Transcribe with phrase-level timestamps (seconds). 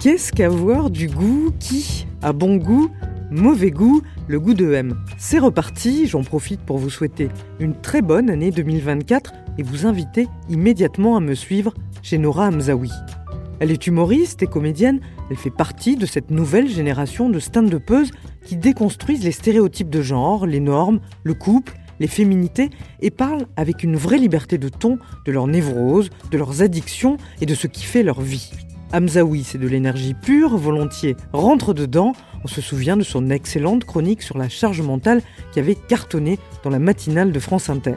[0.00, 2.90] Qu'est-ce qu'avoir du goût Qui a bon goût
[3.30, 4.94] Mauvais goût Le goût de M.
[5.18, 7.28] C'est reparti, j'en profite pour vous souhaiter
[7.58, 12.90] une très bonne année 2024 et vous inviter immédiatement à me suivre chez Nora Hamzaoui.
[13.58, 15.00] Elle est humoriste et comédienne,
[15.30, 18.12] elle fait partie de cette nouvelle génération de stand-upeuses
[18.46, 22.70] qui déconstruisent les stéréotypes de genre, les normes, le couple, les féminités
[23.02, 27.44] et parlent avec une vraie liberté de ton de leurs névroses, de leurs addictions et
[27.44, 28.50] de ce qui fait leur vie.
[28.92, 32.12] Hamzaoui, c'est de l'énergie pure, volontiers rentre dedans.
[32.44, 36.70] On se souvient de son excellente chronique sur la charge mentale qui avait cartonné dans
[36.70, 37.94] la matinale de France Inter.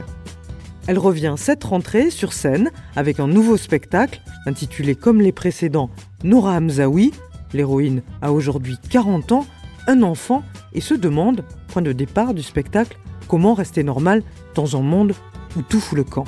[0.85, 5.89] Elle revient cette rentrée sur scène avec un nouveau spectacle intitulé comme les précédents
[6.23, 7.11] Nora Hamzaoui.
[7.53, 9.45] L'héroïne a aujourd'hui 40 ans,
[9.87, 14.23] un enfant et se demande, point de départ du spectacle, comment rester normal
[14.55, 15.13] dans un monde
[15.57, 16.25] où tout fout le camp.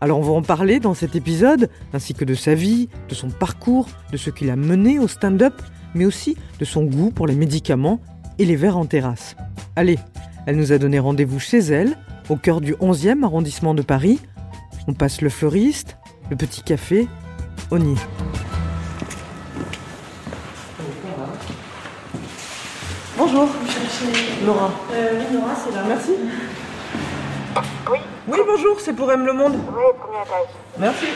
[0.00, 3.30] Alors on va en parler dans cet épisode, ainsi que de sa vie, de son
[3.30, 5.54] parcours, de ce qui l'a mené au stand-up,
[5.94, 8.00] mais aussi de son goût pour les médicaments
[8.38, 9.36] et les verres en terrasse.
[9.74, 9.98] Allez,
[10.46, 11.96] elle nous a donné rendez-vous chez elle,
[12.28, 14.20] au cœur du 11e arrondissement de Paris.
[14.86, 15.96] On passe le fleuriste,
[16.30, 17.08] le petit café,
[17.70, 18.06] on y est.
[23.18, 23.48] Bonjour,
[24.44, 24.70] Laura.
[24.92, 25.84] Euh, oui, Nora, c'est là.
[25.88, 26.10] Merci.
[27.90, 27.98] Oui,
[28.28, 29.54] Oui, bonjour, c'est pour M Le Monde.
[29.54, 30.48] oui, premier étage.
[30.78, 31.06] Merci.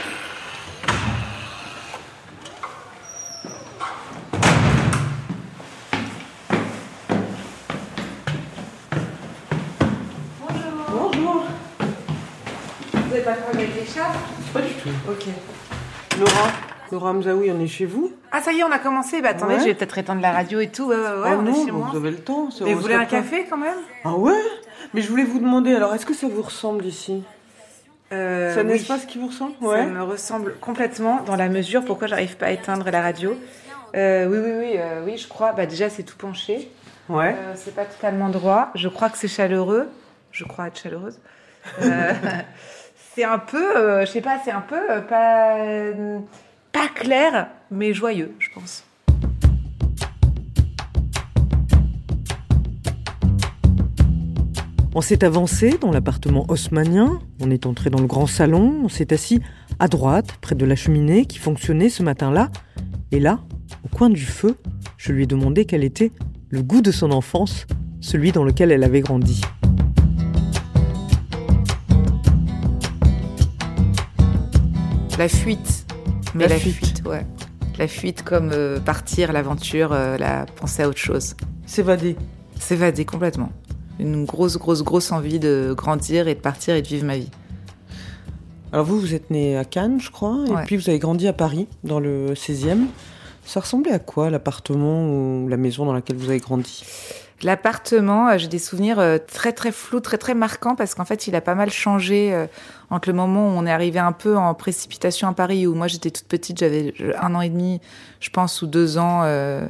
[10.92, 11.44] Bonjour.
[12.92, 14.10] Vous n'avez pas problème avec les chats
[14.52, 14.88] Pas du tout.
[15.08, 15.26] Ok.
[16.18, 16.48] Laura,
[16.92, 19.20] Laura Hamzaoui, on est chez vous Ah, ça y est, on a commencé.
[19.22, 19.60] Bah attendez, Ouais.
[19.60, 20.86] je vais peut-être éteindre la radio et tout.
[20.86, 21.88] Ouais, ouais, ouais, Ah on non, est chez bon, moi.
[21.92, 22.50] vous avez le temps.
[22.50, 23.76] c'est- on vous voulez un café quand même?
[24.04, 24.32] Ah ouais?
[24.94, 27.22] Mais je voulais vous demander, alors est-ce que ça vous ressemble ici?
[28.12, 28.66] Euh, Ça oui.
[28.66, 29.54] n'est-ce pas ce qui vous ressemble?
[29.60, 33.38] Ça me ressemble complètement dans la mesure pourquoi j'arrive pas à éteindre la radio.
[33.94, 35.52] Euh, oui, oui, oui, euh, oui, je crois.
[35.52, 36.70] Bah déjà, c'est tout penché.
[37.08, 37.34] Ouais.
[37.38, 38.70] Euh, c'est pas totalement droit.
[38.74, 39.88] Je crois que c'est chaleureux.
[40.32, 41.18] Je crois être chaleureuse.
[43.12, 45.56] C'est un peu, je sais pas, c'est un peu pas,
[46.70, 48.84] pas clair, mais joyeux, je pense.
[54.94, 59.12] On s'est avancé dans l'appartement haussmannien, on est entré dans le grand salon, on s'est
[59.12, 59.40] assis
[59.78, 62.50] à droite, près de la cheminée qui fonctionnait ce matin-là.
[63.12, 63.38] Et là,
[63.84, 64.56] au coin du feu,
[64.96, 66.10] je lui ai demandé quel était
[66.48, 67.66] le goût de son enfance,
[68.00, 69.40] celui dans lequel elle avait grandi.
[75.18, 75.86] La fuite.
[76.34, 76.74] Mais La la, fuite.
[76.74, 77.02] fuite.
[77.06, 77.26] ouais.
[77.78, 81.34] La fuite comme euh, partir, l'aventure, euh, la penser à autre chose.
[81.66, 82.16] S'évader.
[82.58, 83.50] S'évader complètement.
[84.00, 87.30] Une grosse, grosse, grosse envie de grandir et de partir et de vivre ma vie.
[88.72, 90.64] Alors vous, vous êtes né à Cannes, je crois, et Ouais.
[90.64, 92.86] puis vous avez grandi à Paris, dans le 16e.
[93.44, 96.84] Ça ressemblait à quoi l'appartement ou la maison dans laquelle vous avez grandi?
[97.42, 101.26] L'appartement, euh, j'ai des souvenirs euh, très très flous, très très marquants parce qu'en fait,
[101.26, 102.46] il a pas mal changé euh,
[102.90, 105.88] entre le moment où on est arrivé un peu en précipitation à Paris, où moi
[105.88, 107.80] j'étais toute petite, j'avais un an et demi,
[108.20, 109.66] je pense, ou deux ans, euh,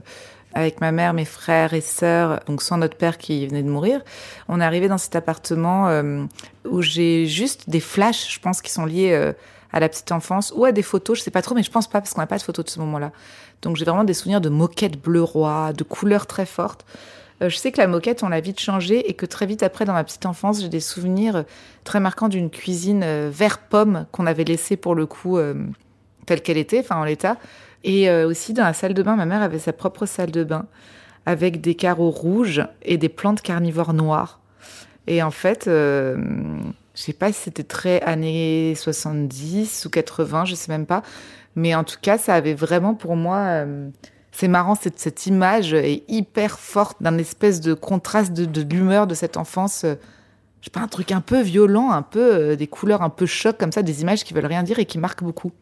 [0.55, 4.00] avec ma mère, mes frères et sœurs, donc sans notre père qui venait de mourir.
[4.49, 6.25] On est arrivé dans cet appartement euh,
[6.69, 9.33] où j'ai juste des flashs, je pense, qui sont liés euh,
[9.72, 11.87] à la petite enfance ou à des photos, je sais pas trop, mais je pense
[11.87, 13.12] pas parce qu'on n'a pas de photos de ce moment-là.
[13.62, 16.84] Donc j'ai vraiment des souvenirs de moquettes bleu roi, de couleurs très fortes.
[17.43, 19.84] Euh, je sais que la moquette, on l'a vite changée et que très vite après,
[19.84, 21.44] dans ma petite enfance, j'ai des souvenirs
[21.84, 25.38] très marquants d'une cuisine vert pomme qu'on avait laissée pour le coup
[26.26, 27.37] telle qu'elle était, enfin en l'état.
[27.85, 30.44] Et euh, aussi dans la salle de bain, ma mère avait sa propre salle de
[30.44, 30.67] bain
[31.27, 34.41] avec des carreaux rouges et des plantes carnivores noires.
[35.06, 36.17] Et en fait, euh,
[36.94, 41.03] je sais pas si c'était très années 70 ou 80, je sais même pas.
[41.56, 43.38] Mais en tout cas, ça avait vraiment pour moi.
[43.38, 43.88] euh,
[44.33, 49.15] c'est marrant, cette, cette image est hyper forte d'un espèce de contraste de, l'humeur de
[49.15, 49.85] cette enfance.
[49.85, 49.94] euh,
[50.61, 53.26] je sais pas, un truc un peu violent, un peu euh, des couleurs un peu
[53.26, 55.53] choc comme ça, des images qui veulent rien dire et qui marquent beaucoup.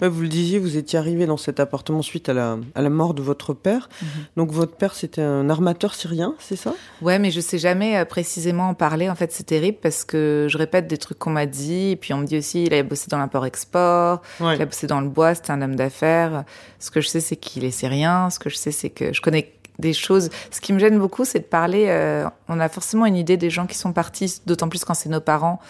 [0.00, 2.90] Ouais, vous le disiez, vous étiez arrivé dans cet appartement suite à la, à la
[2.90, 3.88] mort de votre père.
[4.02, 4.08] Mhm.
[4.36, 6.74] Donc votre père, c'était un armateur syrien, c'est ça?
[7.02, 9.08] Ouais, mais je sais jamais euh, précisément en parler.
[9.10, 11.90] En fait, c'est terrible parce que je répète des trucs qu'on m'a dit.
[11.90, 14.56] Et puis on me dit aussi, il a bossé dans l'import-export, Ouais.
[14.56, 16.44] il a bossé dans le bois, c'était un homme d'affaires.
[16.78, 18.28] Ce que je sais, c'est qu'il est syrien.
[18.30, 20.30] Ce que je sais, c'est que je connais des choses.
[20.50, 21.86] Ce qui me gêne beaucoup, c'est de parler.
[21.88, 25.08] euh, on a forcément une idée des gens qui sont partis, d'autant plus quand c'est
[25.08, 25.60] nos parents.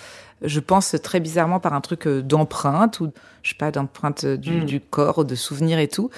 [0.43, 3.11] Je pense très bizarrement par un truc euh, d'empreinte ou
[3.43, 4.64] je sais pas d'empreinte euh, du, Mm.
[4.67, 6.11] du corps, de souvenirs et tout.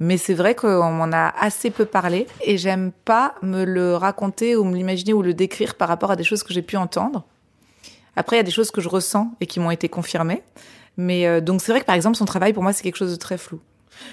[0.00, 4.56] Mais c'est vrai qu'on m'en a assez peu parlé et j'aime pas me le raconter
[4.56, 7.24] ou me l'imaginer ou le décrire par rapport à des choses que j'ai pu entendre.
[8.16, 10.42] Après, il y a des choses que je ressens et qui m'ont été confirmées.
[10.96, 13.10] Mais euh, donc c'est vrai que par exemple son travail pour moi c'est quelque chose
[13.10, 13.60] de très flou.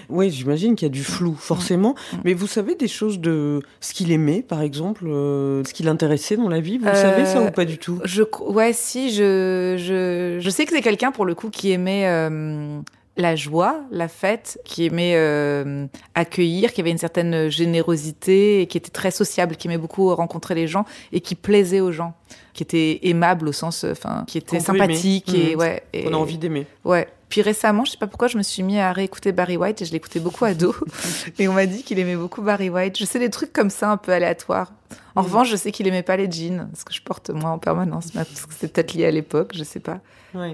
[0.09, 1.95] Oui, j'imagine qu'il y a du flou, forcément.
[2.13, 2.18] Mm.
[2.25, 6.38] Mais vous savez des choses de ce qu'il aimait, par exemple, euh, ce qui l'intéressait
[6.38, 6.77] dans la vie?
[6.77, 8.00] Vous Euh, savez ça ou pas du tout?
[8.03, 12.07] Je, ouais, si, je, je, je sais que c'est quelqu'un pour le coup qui aimait
[12.07, 12.80] euh,
[13.15, 18.77] la joie, la fête, qui aimait euh, accueillir, qui avait une certaine générosité et qui
[18.77, 22.13] était très sociable, qui aimait beaucoup rencontrer les gens et qui plaisait aux gens,
[22.54, 24.65] qui était aimable au sens, euh, enfin, qui était aimer.
[24.65, 25.60] sympathique et Mhm.
[25.62, 25.83] ouais.
[25.94, 26.65] Et, On a envie d'aimer.
[26.86, 27.07] Ouais.
[27.30, 29.86] Puis récemment, je sais pas pourquoi, je me suis mis à réécouter Barry White et
[29.86, 30.75] je l'écoutais beaucoup ado.
[31.39, 32.98] et on m'a dit qu'il aimait beaucoup Barry White.
[32.98, 34.71] Je sais des trucs comme ça, un peu aléatoires.
[35.16, 35.27] En Mhm.
[35.27, 38.09] revanche, je sais qu'il aimait pas les jeans, ce que je porte moi en permanence,
[38.12, 40.00] parce que c'est peut-être lié à l'époque, je sais pas.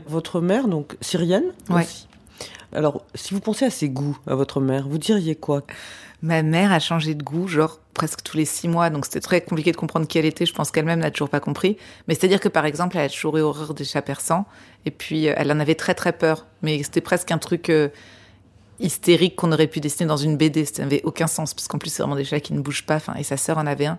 [0.07, 1.83] Votre mère, donc syrienne Ouais.
[1.83, 2.08] aussi.
[2.73, 5.63] Alors, si vous pensez à ses goûts, à votre mère, vous diriez quoi?
[6.21, 9.41] Ma mère a changé de goût, genre presque tous les six mois, donc c'était très
[9.41, 10.45] compliqué de comprendre qui elle était.
[10.45, 11.77] Je pense qu'elle-même n'a toujours pas compris.
[12.07, 14.45] Mais c'est-à-dire que par exemple, elle a toujours eu horreur des chats persans,
[14.85, 16.45] et puis euh, elle en avait très très peur.
[16.61, 17.89] Mais c'était presque un truc euh,
[18.79, 20.65] hystérique qu'on aurait pu dessiner dans une BD.
[20.65, 22.99] Ça n'avait aucun sens, parce qu'en plus c'est vraiment des chats qui ne bougent pas.
[23.17, 23.97] Et sa sœur en avait un.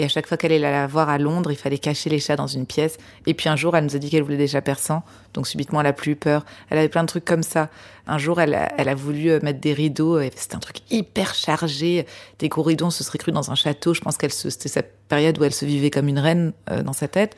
[0.00, 2.34] Et à chaque fois qu'elle allait la voir à Londres, il fallait cacher les chats
[2.34, 2.96] dans une pièce.
[3.26, 5.02] Et puis un jour, elle nous a dit qu'elle voulait des chats persans.
[5.34, 6.46] Donc subitement, elle a plus eu peur.
[6.70, 7.68] Elle avait plein de trucs comme ça.
[8.06, 10.18] Un jour, elle a, voulu euh, mettre des rideaux.
[10.34, 12.06] C'était un truc hyper chargé.
[12.38, 13.92] Des gros rideaux, on se serait cru dans un château.
[13.92, 16.94] Je pense qu'elle c'était sa période où elle se vivait comme une reine euh, dans
[16.94, 17.36] sa tête.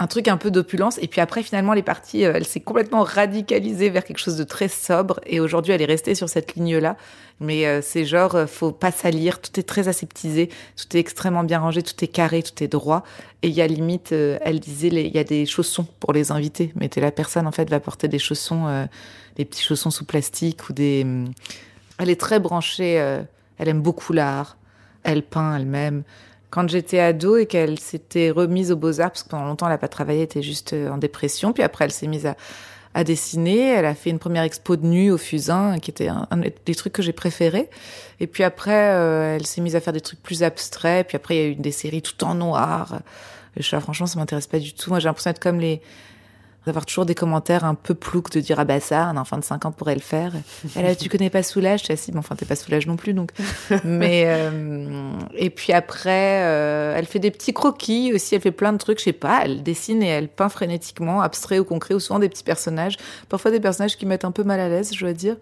[0.00, 0.98] Un truc un peu d'opulence.
[1.02, 4.44] Et puis après, finalement, les parties, euh, elle s'est complètement radicalisée vers quelque chose de
[4.44, 5.20] très sobre.
[5.26, 6.96] Et aujourd'hui, elle est restée sur cette ligne-là.
[7.38, 9.42] Mais euh, c'est genre, euh, faut pas salir.
[9.42, 10.48] Tout est très aseptisé.
[10.74, 11.82] Tout est extrêmement bien rangé.
[11.82, 12.42] Tout est carré.
[12.42, 13.04] Tout est droit.
[13.42, 16.72] Et il y a limite, elle disait, il y a des chaussons pour les invités.
[16.76, 18.88] Mais la personne, en fait, va porter des chaussons,
[19.36, 21.02] des petits chaussons sous plastique ou des.
[21.02, 21.30] hum,
[21.98, 22.94] Elle est très branchée.
[23.58, 24.56] elle aime beaucoup l'art.
[25.02, 26.04] Elle peint elle-même.
[26.50, 29.78] Quand j'étais ado et qu'elle s'était remise aux beaux-arts, parce que pendant longtemps, elle n'a
[29.78, 31.52] pas travaillé, elle était juste euh, en dépression.
[31.52, 33.68] Puis après, elle s'est mise à, dessiner.
[33.68, 36.26] Elle a fait une première expo de nu au Fusain, qui était un,
[36.66, 37.70] des trucs que j'ai préférés.
[38.18, 41.06] Et puis après, euh, elle s'est mise à faire des trucs plus abstraits.
[41.06, 43.00] Puis après, il y a eu des séries tout en noir.
[43.56, 44.90] Je franchement, ça m'intéresse pas du tout.
[44.90, 45.80] Moi, j'ai l'impression d'être comme les
[46.66, 49.44] d'avoir toujours des commentaires un peu ploucs de dire ah bah ça un enfant de
[49.44, 50.32] 5 ans pourrait le faire.
[50.76, 52.96] Et là tu connais pas Soulage tu as si mais enfin t'es pas Soulage non
[52.96, 53.30] plus donc.
[53.84, 58.72] Mais euh, et puis après euh, elle fait des petits croquis aussi elle fait plein
[58.72, 62.00] de trucs je sais pas elle dessine et elle peint frénétiquement abstrait ou concret ou
[62.00, 62.96] souvent des petits personnages.
[63.28, 65.36] Parfois des personnages qui mettent un peu mal à l'aise je dois dire.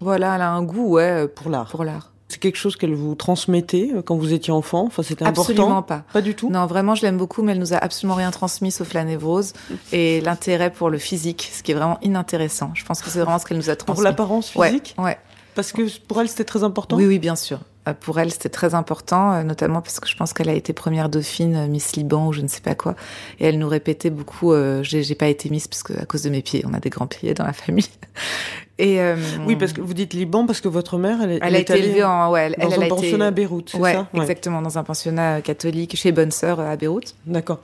[0.00, 1.68] Voilà elle a un goût ouais Pour l'art.
[1.68, 4.84] pour l'art C'est quelque chose qu'elle vous transmettait euh, quand vous étiez enfant?
[4.86, 6.48] Enfin, c'était absolument important pas Pas du tout?
[6.48, 9.52] Non, vraiment, je l'aime beaucoup, mais elle nous a absolument rien transmis sauf la névrose
[9.92, 12.70] et l'intérêt pour le physique, ce qui est vraiment inintéressant.
[12.72, 13.96] Je pense que c'est vraiment ce qu'elle nous a transmis.
[13.96, 14.94] Pour l'apparence Ouais, physique?
[14.96, 15.18] ouais.
[15.54, 16.96] Parce que pour elle, c'était très important?
[16.96, 17.58] Oui, oui, bien sûr.
[17.88, 20.72] Euh, Pour elle, c'était très important, euh, notamment parce que je pense qu'elle a été
[20.72, 22.94] première dauphine, euh, Miss Liban ou je ne sais pas quoi.
[23.40, 26.30] Et elle nous répétait beaucoup, euh, j'ai pas été Miss parce que à cause de
[26.30, 27.88] mes pieds, on a des grands pieds dans la famille.
[28.78, 31.58] Et euh, Oui, parce que vous dites Liban, parce que votre mère, elle, elle a
[31.58, 33.68] est été élevée en, ouais, elle, dans elle, un elle a pensionnat été, à Beyrouth,
[33.70, 34.08] c'est ouais, ça?
[34.14, 37.14] Exactement, dans un pensionnat catholique chez Bonne Sœur à Beyrouth.
[37.26, 37.60] D'accord.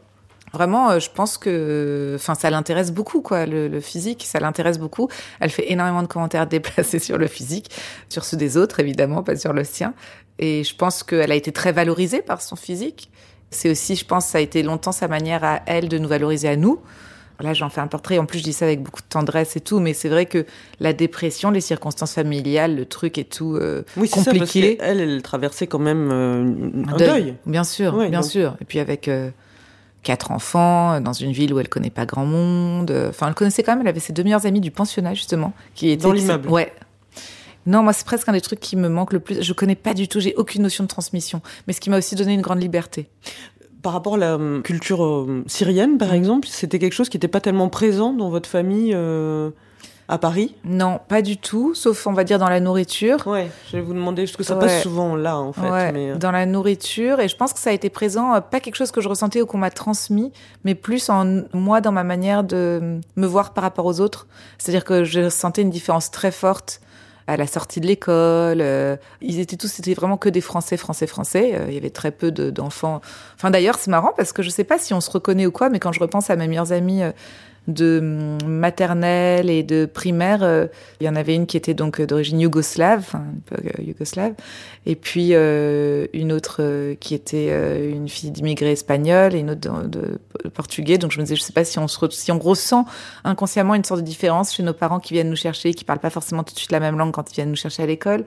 [0.59, 4.79] Vraiment, euh, je pense que, enfin, ça l'intéresse beaucoup, quoi, le, le physique, ça l'intéresse
[4.81, 5.09] beaucoup.
[5.39, 7.71] Elle fait énormément de commentaires déplacés sur le physique,
[8.09, 9.95] sur ceux des autres, évidemment, pas sur le sien.
[10.41, 13.09] Et je pense qu'elle a été très valorisée par son physique.
[13.51, 16.49] C'est aussi, je pense, ça a été longtemps sa manière à elle de nous valoriser
[16.49, 16.81] à nous.
[17.41, 18.19] Là, j'en fais un portrait.
[18.19, 20.45] En plus, je dis ça avec beaucoup de tendresse et tout, mais c'est vrai que
[20.81, 24.77] la dépression, les circonstances familiales, le truc et tout, euh, Oui, c'est ça, parce compliqué.
[24.77, 26.43] qu'elle, elle traversait quand même euh,
[26.89, 27.37] un, deuil.
[27.47, 28.57] Bien sûr, Ouais, bien donc- sûr.
[28.61, 29.31] Et puis avec euh,
[30.09, 32.91] quatre enfants, euh, dans une ville où elle connaît pas grand monde.
[32.91, 35.53] euh, Enfin, elle connaissait quand même, elle avait ses deux meilleures amies du pensionnat, justement.
[35.75, 36.49] Qui étaient Dans l'immeuble.
[36.49, 36.73] Ouais.
[37.67, 39.43] Non, moi, c'est presque un des trucs qui me manque le plus.
[39.43, 41.43] Je connais pas du tout, j'ai aucune notion de transmission.
[41.67, 43.09] Mais ce qui m'a aussi donné une grande liberté.
[43.83, 46.15] Par rapport à la euh, culture syrienne, par Mm.
[46.15, 48.93] exemple, c'était quelque chose qui n'était pas tellement présent dans votre famille.
[48.95, 49.51] euh,
[50.11, 50.55] À Paris?
[50.65, 53.27] Non, pas du tout, sauf on va dire dans la nourriture.
[53.27, 54.61] Ouais, je vais vous demander, parce que ça Ouais.
[54.61, 55.69] passe souvent là, en fait.
[55.69, 58.41] Ouais, mais, euh, dans la nourriture et je pense que ça a été présent euh,
[58.41, 60.33] pas quelque chose que je ressentais ou qu'on m'a transmis
[60.65, 64.85] mais plus en moi dans ma manière de me voir par rapport aux autres c'est-à-dire
[64.85, 66.81] que je sentais une différence très forte
[67.27, 71.07] à la sortie de l'école euh, ils étaient tous c'était vraiment que des français français
[71.07, 73.03] français Euh, il y avait très peu de- d'enfants
[73.35, 75.69] enfin d'ailleurs c'est marrant parce que je sais pas si on se reconnaît ou quoi
[75.69, 77.11] mais quand je repense à mes meilleures amies euh,
[77.69, 78.01] de
[78.47, 80.67] maternelle et de primaire, euh,
[81.01, 84.33] il y en avait une qui était donc euh, d'origine yougoslave, enfin, euh, yougoslave,
[84.87, 90.19] et puis une autre qui était une fille d'immigrés espagnols et une autre de,
[90.55, 90.97] portugais.
[90.97, 92.87] Donc je me disais, je sais pas si on, se si on ressent
[93.25, 96.11] inconsciemment une sorte de différence chez nos parents qui viennent nous chercher, qui parlent pas
[96.11, 98.25] forcément tout de suite la même langue quand ils viennent nous chercher à l'école.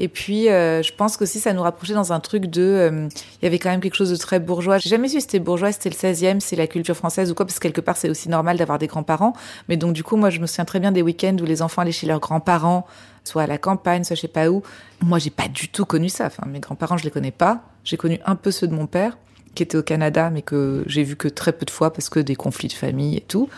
[0.00, 2.62] Et puis, euh, je pense qu'aussi, ça nous rapprochait dans un truc de...
[2.62, 3.08] euh,
[3.42, 4.78] Il y avait quand même quelque chose de très bourgeois.
[4.78, 7.44] J'ai jamais su si c'était bourgeois, c'était le 16e, c'est la culture française ou quoi,
[7.44, 9.32] parce que quelque part, c'est aussi normal d'avoir des grands-parents.
[9.68, 11.82] Mais donc, du coup, moi, je me souviens très bien des week-ends où les enfants
[11.82, 12.86] allaient chez leurs grands-parents,
[13.24, 14.62] soit à la campagne, soit je sais pas où.
[15.02, 16.26] Moi, j'ai pas du tout connu ça.
[16.26, 17.62] Enfin, mes grands-parents, je les connais pas.
[17.82, 19.18] J'ai connu un peu ceux de mon père,
[19.56, 22.20] qui était au Canada, mais que j'ai vu que très peu de fois parce que
[22.20, 23.48] des conflits de famille et tout.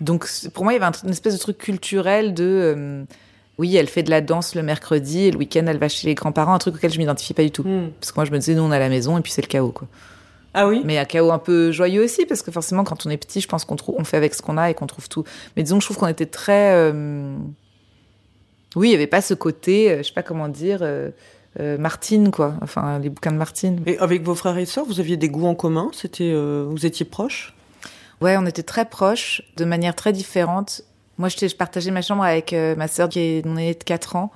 [0.00, 2.44] Donc, pour moi, il y avait une espèce de truc culturel de...
[2.44, 3.04] euh,
[3.58, 6.14] oui, elle fait de la danse le mercredi et le week-end, elle va chez les
[6.14, 7.62] grands-parents, un truc auquel je m'identifie pas du tout.
[7.62, 7.90] hmm.
[8.00, 9.48] Parce que moi, je me disais, nous, on à la maison et puis c'est le
[9.48, 9.88] chaos, quoi.
[10.54, 10.82] Ah oui?
[10.84, 13.48] Mais un chaos un peu joyeux aussi, parce que forcément, quand on est petit, je
[13.48, 15.24] pense qu'on trouve, on fait avec ce qu'on a et qu'on trouve tout.
[15.56, 16.72] Mais disons que je trouve qu'on était très.
[16.74, 17.34] euh,
[18.76, 21.10] Oui, il n'y avait pas ce côté, euh, je sais pas comment dire, euh,
[21.60, 22.54] euh, Martine, quoi.
[22.62, 23.80] Enfin, les bouquins de Martine.
[23.86, 25.90] Et avec vos frères et sœurs, vous aviez des goûts en commun?
[25.92, 27.54] C'était, euh, Vous étiez proches?
[28.20, 30.82] Ouais, on était très proches, de manière très différente.
[31.18, 34.32] Moi, je partageais ma chambre avec euh, ma sœur qui est née de 4 ans.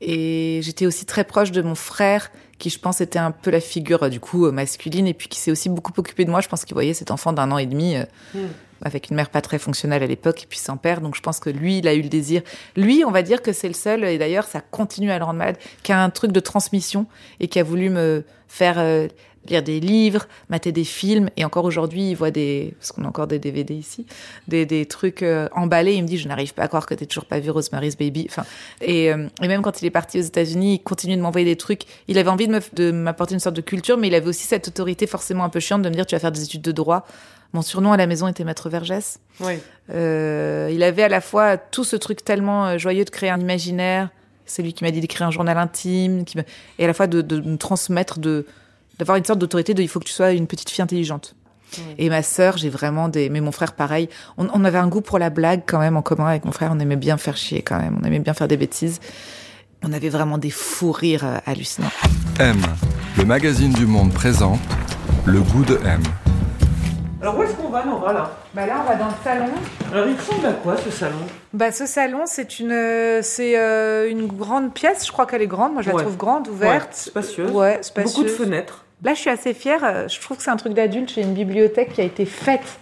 [0.00, 3.60] Et j'étais aussi très proche de mon frère, qui je pense était un peu la
[3.60, 6.40] figure euh, du coup euh, masculine, et puis qui s'est aussi beaucoup occupé de moi.
[6.40, 8.46] Je pense qu'il voyait cet enfant d'un an et demi, euh, Hmm.
[8.82, 11.00] avec une mère pas très fonctionnelle à l'époque, et puis sans père.
[11.00, 12.42] Donc je pense que lui, il a eu le désir.
[12.76, 15.38] Lui, on va dire que c'est le seul, et d'ailleurs ça continue à le rendre
[15.38, 17.06] malade, qui a un truc de transmission,
[17.40, 19.08] et qui a voulu me faire euh,
[19.46, 23.08] lire des livres, mater des films, et encore aujourd'hui, il voit des, parce qu'on a
[23.08, 24.06] encore des DVD ici,
[24.46, 25.94] des, des trucs euh, emballés.
[25.94, 28.26] Il me dit, je n'arrive pas à croire que t'aies toujours pas vu Rosemary's Baby.
[28.28, 28.44] Enfin,
[28.80, 31.56] et, euh, et même quand il est parti aux États-Unis, il continue de m'envoyer des
[31.56, 31.82] trucs.
[32.08, 35.06] Il avait envie de m'apporter une sorte de culture, mais il avait aussi cette autorité
[35.06, 37.06] forcément un peu chiante de me dire, tu vas faire des études de droit.
[37.54, 39.20] Mon surnom à la maison était Maître Vergès.
[39.40, 39.54] Oui.
[39.90, 44.10] Euh, il avait à la fois tout ce truc tellement joyeux de créer un imaginaire.
[44.44, 46.38] C'est lui qui m'a dit d'écrire un journal intime, qui
[46.78, 48.46] et à la fois de, de me transmettre, de
[48.98, 51.34] d'avoir une sorte d'autorité de il faut que tu sois une petite fille intelligente.
[51.98, 54.08] Et ma sœur, j'ai vraiment des, mais mon frère pareil.
[54.38, 56.70] On, on avait un goût pour la blague quand même en commun avec mon frère.
[56.74, 57.98] On aimait bien faire chier quand même.
[58.00, 59.00] On aimait bien faire des bêtises.
[59.84, 61.90] On avait vraiment des fous rires euh, hallucinants.
[62.40, 62.56] M,
[63.18, 64.60] le magazine du monde présente
[65.26, 66.00] le goût de M.
[67.20, 68.30] Alors où est-ce qu'on va, Nora, là?
[68.54, 69.52] Bah là, on va dans le salon.
[69.92, 71.18] Alors il ressemble à quoi, ce salon?
[71.52, 75.06] Bah, ce salon, c'est une, euh, c'est euh, une grande pièce.
[75.06, 75.74] Je crois qu'elle est grande.
[75.74, 76.94] Moi, je la trouve grande, Ouais, ouverte.
[76.94, 77.50] spacieuse.
[77.50, 78.14] Ouais, spacieuse.
[78.14, 78.84] Beaucoup de fenêtres.
[79.04, 79.84] Là, je suis assez fière.
[79.84, 81.12] euh, Je trouve que c'est un truc d'adulte.
[81.14, 82.78] J'ai une bibliothèque qui a été faite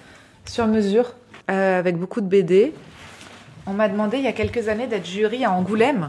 [0.46, 1.12] sur mesure,
[1.50, 2.73] euh, avec beaucoup de BD.
[3.66, 6.08] On m'a demandé il y a quelques années d'être jury à Angoulême.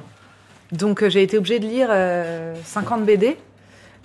[0.72, 3.38] Donc, euh, j'ai été obligée de lire euh, 50 BD.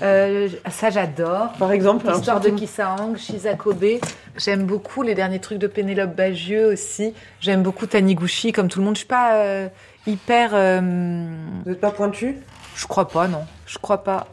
[0.00, 1.52] Euh, ça, j'adore.
[1.58, 4.00] Par exemple L'histoire de Kissaang, Shizakobe.
[4.36, 7.14] J'aime beaucoup les derniers trucs de Pénélope Bagieux aussi.
[7.40, 8.94] J'aime beaucoup Taniguchi, comme tout le monde.
[8.94, 9.68] Je suis pas
[10.06, 10.50] hyper.
[10.50, 12.38] Vous n'êtes pas pointu?
[12.74, 13.44] Je crois pas, non.
[13.66, 14.26] Je crois pas.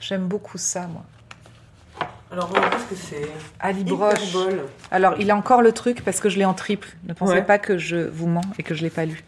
[0.00, 1.02] J'aime beaucoup ça, moi.
[2.32, 3.28] Alors, qu'est-ce que c'est?
[3.58, 4.36] Ali Broche.
[4.90, 6.88] Alors, il a encore le truc parce que je l'ai en triple.
[7.04, 7.42] Ne pensez Ouais.
[7.42, 9.24] pas que je vous mens et que je l'ai pas lu.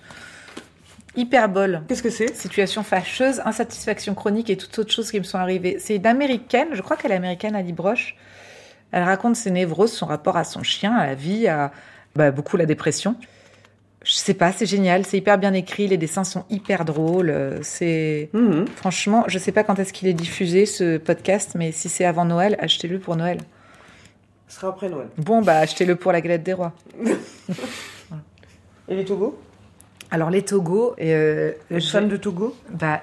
[1.16, 1.82] Hyperbole.
[1.88, 2.34] Qu'est-ce que c'est?
[2.34, 5.76] Situation fâcheuse, insatisfaction chronique et toutes autres choses qui me sont arrivées.
[5.78, 8.16] C'est une américaine, je crois qu'elle est américaine, Ali Broche.
[8.92, 11.70] Elle raconte ses névroses, son rapport à son chien, à la vie, à
[12.16, 13.16] bah, beaucoup la dépression.
[14.04, 17.30] Je sais pas, c'est génial, c'est hyper bien écrit, les dessins sont hyper drôles.
[17.30, 18.66] euh, C'est Mhm.
[18.74, 22.24] franchement, je sais pas quand est-ce qu'il est diffusé ce podcast, mais si c'est avant
[22.24, 23.38] Noël, achetez-le pour Noël.
[24.48, 25.06] Ce sera après Noël.
[25.18, 26.72] Bon, bah achetez-le pour la galette des rois.
[28.88, 29.38] Et les Togo?
[30.10, 32.54] Alors les Togo, euh, je- fans de Togo?
[32.70, 33.02] Bah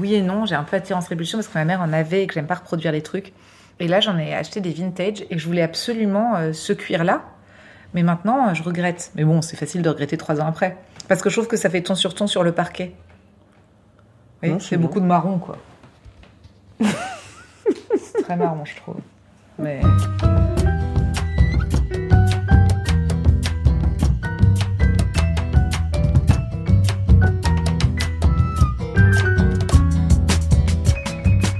[0.00, 2.24] oui et non, j'ai un peu attiré en révolution parce que ma mère en avait
[2.24, 3.32] et que j'aime pas reproduire les trucs.
[3.80, 7.22] Et là, j'en ai acheté des vintage et je voulais absolument euh, ce cuir-là.
[7.94, 9.10] Mais maintenant, je regrette.
[9.14, 10.76] Mais bon, c'est facile de regretter trois ans après.
[11.08, 12.94] Parce que je trouve que ça fait ton sur ton sur le parquet.
[14.42, 14.82] Oui, c'est c'est bon.
[14.82, 15.56] beaucoup de marron, quoi.
[16.80, 18.96] c'est très marron, je trouve.
[19.58, 19.80] Mais...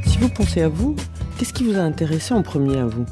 [0.06, 0.94] Si vous pensez à vous,
[1.38, 3.06] qu'est-ce qui vous a intéressé en premier à vous?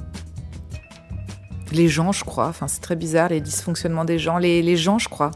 [1.73, 2.47] Les gens, je crois.
[2.49, 4.39] Enfin, c'est très bizarre, les dysfonctionnements des gens.
[4.39, 5.31] Les, les gens, je crois.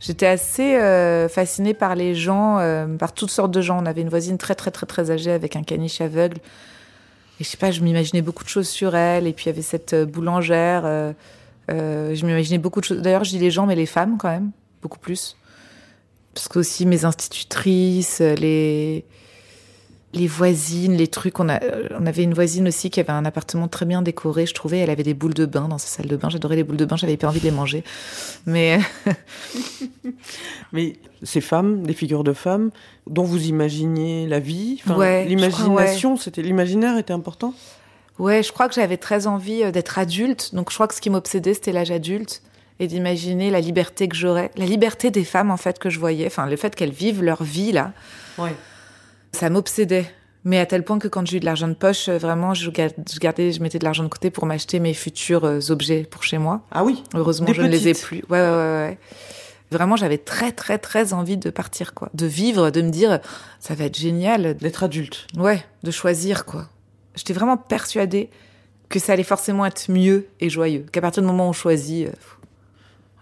[0.00, 3.80] J'étais assez euh, fascinée par les gens, euh, par toutes sortes de gens.
[3.80, 6.38] On avait une voisine très très très très âgée avec un caniche aveugle.
[7.38, 9.28] Et je sais pas, je m'imaginais beaucoup de choses sur elle.
[9.28, 10.82] Et puis il y avait cette euh, boulangère.
[11.68, 13.00] je m'imaginais beaucoup de choses.
[13.00, 14.50] D'ailleurs, je dis les gens, mais les femmes quand même,
[14.82, 15.36] beaucoup plus.
[16.34, 19.04] Parce que aussi mes institutrices, les
[20.14, 21.40] les voisines, les trucs.
[21.40, 21.58] On, a,
[21.98, 24.78] on avait une voisine aussi qui avait un appartement très bien décoré, je trouvais.
[24.78, 26.28] Elle avait des boules de bain dans sa salle de bain.
[26.28, 27.82] J'adorais les boules de bain, j'avais pas envie de les manger.
[28.46, 28.78] Mais
[30.72, 32.70] Mais ces femmes, des figures de femmes,
[33.06, 37.54] dont vous imaginiez la vie, Ouais, l'imagination, c'était l'imaginaire était important?
[38.18, 40.54] ouais, je crois que j'avais très envie euh, d'être adulte.
[40.54, 42.42] Donc je crois que ce qui m'obsédait, c'était l'âge adulte.
[42.80, 44.50] Et d'imaginer la liberté que j'aurais.
[44.56, 46.26] La liberté des femmes, en fait, que je voyais.
[46.26, 47.92] Enfin, le fait qu'elles vivent leur vie, là.
[48.38, 48.54] Ouais.
[49.32, 50.06] Ça m'obsédait.
[50.44, 52.68] Mais à tel point que quand j'ai eu de l'argent de poche, euh, vraiment, je
[52.70, 56.02] gar- je gardais, je mettais de l'argent de côté pour m'acheter mes futurs euh, objets
[56.02, 56.62] pour chez moi.
[56.72, 57.04] Ah oui.
[57.14, 58.24] Heureusement, Des je ne les ai plus.
[58.28, 58.56] Ouais, ouais, ouais,
[58.88, 58.98] ouais.
[59.70, 62.10] Vraiment, j'avais très, très, très envie de partir, quoi.
[62.12, 63.20] De vivre, de me dire,
[63.60, 64.56] ça va être génial.
[64.56, 65.28] D'être adulte.
[65.38, 66.66] Ouais, de choisir, quoi.
[67.14, 68.28] J'étais vraiment persuadée
[68.88, 70.84] que ça allait forcément être mieux et joyeux.
[70.92, 72.12] Qu'à partir du moment où on choisit, euh,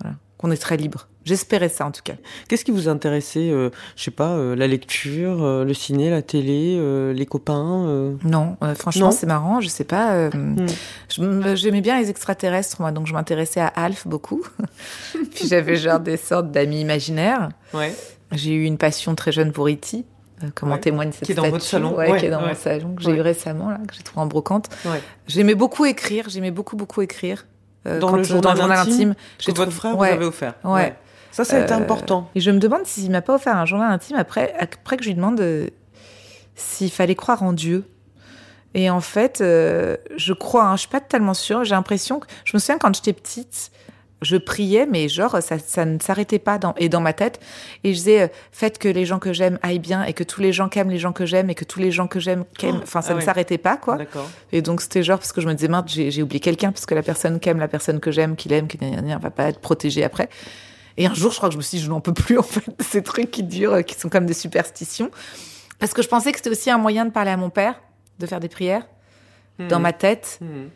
[0.01, 1.07] voilà, qu'on est très libre.
[1.25, 2.15] J'espérais ça, en tout cas.
[2.49, 6.23] Qu'est-ce qui vous intéressait euh, Je sais pas, euh, la lecture, euh, le ciné, la
[6.23, 8.15] télé, euh, les copains.
[8.25, 9.61] Non, franchement, c'est marrant.
[9.61, 10.13] Je sais pas.
[10.13, 10.31] euh,
[11.15, 14.43] je m- J'aimais bien les extraterrestres, moi, donc je m'intéressais à Alf beaucoup.
[15.35, 17.51] Puis j'avais genre des sortes d'amis imaginaires.
[17.75, 17.95] Ouais.
[18.33, 20.05] J'ai eu une passion très jeune pour E.T.,
[20.55, 20.81] comme en Ouais.
[20.81, 21.95] témoigne cette Qui est dans votre salon.
[21.97, 24.23] ouais, Ouais, qui est dans mon salon, que j'ai eu récemment, là, que j'ai trouvé
[24.23, 24.71] en brocante.
[24.87, 25.03] Ouais.
[25.27, 27.47] J'aimais beaucoup écrire, j'aimais beaucoup, beaucoup écrire.
[27.87, 30.55] Euh, Dans quand- le journal intime, Que j'ai votre frère vous avait offert.
[30.65, 30.95] Ouais.
[31.31, 32.31] Ça, ça a été Euh, important.
[32.35, 35.09] Et je me demande s'il m'a pas offert un journal intime après, après que je
[35.09, 35.69] lui demande euh,
[36.55, 37.85] s'il fallait croire en Dieu.
[38.75, 41.65] Et en fait, euh, je crois, hein, je suis pas totalement sûre.
[41.65, 43.73] J'ai l'impression que je me souviens quand j'étais petite,
[44.23, 47.41] je priais, mais genre ça, ça ne s'arrêtait pas dans et dans ma tête.
[47.83, 50.41] Et je disais, euh, faites que les gens que j'aime aillent bien et que tous
[50.41, 52.81] les gens qu'aiment les gens que j'aime et que tous les gens que j'aime qu'aiment.
[52.83, 53.97] Enfin, ça ah ne s'arrêtait pas, quoi.
[53.97, 54.29] D'accord.
[54.53, 56.95] Et donc c'était genre parce que je me disais mince j'ai oublié quelqu'un parce que
[56.95, 59.49] la personne qu'aime la personne que j'aime qui l'aime qui gna gna gna, va pas
[59.49, 60.29] être protégée après.
[60.97, 62.43] Et un jour je crois que je me suis dit je n'en peux plus en
[62.43, 65.11] fait de ces trucs qui durent euh, qui sont comme des superstitions
[65.79, 67.81] parce que je pensais que c'était aussi un moyen de parler à mon père
[68.19, 68.87] de faire des prières
[69.69, 70.39] dans ma tête.
[70.41, 70.71] Mhm.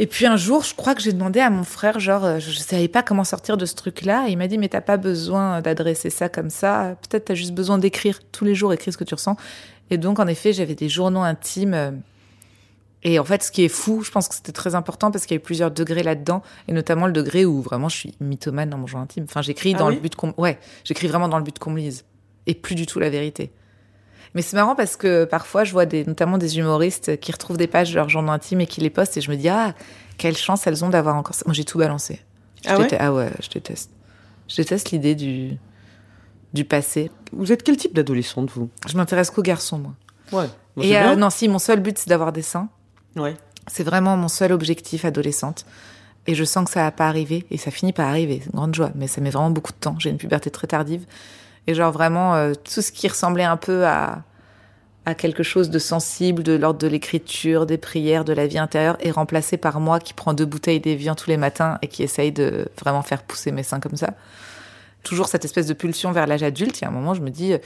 [0.00, 2.50] Et puis un jour, je crois que j'ai demandé à mon frère, genre, euh, je,
[2.50, 4.26] je savais pas comment sortir de ce truc-là.
[4.28, 6.96] Et il m'a dit, mais t'as pas besoin d'adresser ça comme ça.
[7.08, 9.36] Peut-être t'as juste besoin d'écrire tous les jours, écrire ce que tu ressens.
[9.90, 12.00] Et donc, en effet, j'avais des journaux intimes.
[13.04, 15.36] Et en fait, ce qui est fou, je pense que c'était très important parce qu'il
[15.36, 18.70] y a eu plusieurs degrés là-dedans, et notamment le degré où vraiment je suis mythomane
[18.70, 19.24] dans mon journal intime.
[19.24, 21.70] Enfin, j'écris Ah dans oui le but qu'on, ouais, j'écris vraiment dans le but qu'on
[21.70, 22.04] me lise,
[22.46, 23.52] et plus du tout la vérité.
[24.34, 27.66] Mais c'est marrant parce que parfois je vois des, notamment des humoristes qui retrouvent des
[27.66, 29.74] pages de leur journal intime et qui les postent, et je me dis ah
[30.18, 31.44] quelle chance elles ont d'avoir encore ça.
[31.46, 32.20] Moi j'ai tout balancé.
[32.64, 33.90] Je Ah ouais ah ouais, je déteste.
[34.48, 35.56] Je déteste l'idée du
[36.52, 37.10] du passé.
[37.32, 38.70] Vous êtes quel type d'adolescente, vous?
[38.88, 39.94] Je m'intéresse qu'aux garçons moi.
[40.32, 40.48] Ouais.
[40.76, 42.68] Bon, et euh, non si mon seul but c'est d'avoir des seins.
[43.16, 43.36] Ouais.
[43.66, 45.66] C'est vraiment mon seul objectif adolescente.
[46.26, 47.46] Et je sens que ça va pas arriver.
[47.50, 48.40] Et ça finit par arriver.
[48.42, 48.90] C'est une grande joie.
[48.94, 49.96] Mais ça met vraiment beaucoup de temps.
[49.98, 51.04] J'ai une puberté très tardive.
[51.66, 54.22] Et genre vraiment, euh, tout ce qui ressemblait un peu à,
[55.08, 58.98] à quelque chose de sensible, de l'ordre de l'écriture, des prières, de la vie intérieure,
[59.00, 62.30] est remplacé par moi qui prends deux bouteilles d'évian tous les matins et qui essaye
[62.30, 64.14] de vraiment faire pousser mes seins comme ça.
[65.04, 66.78] Toujours cette espèce de pulsion vers l'âge adulte.
[66.80, 67.58] Il y a un moment, je me dis, euh,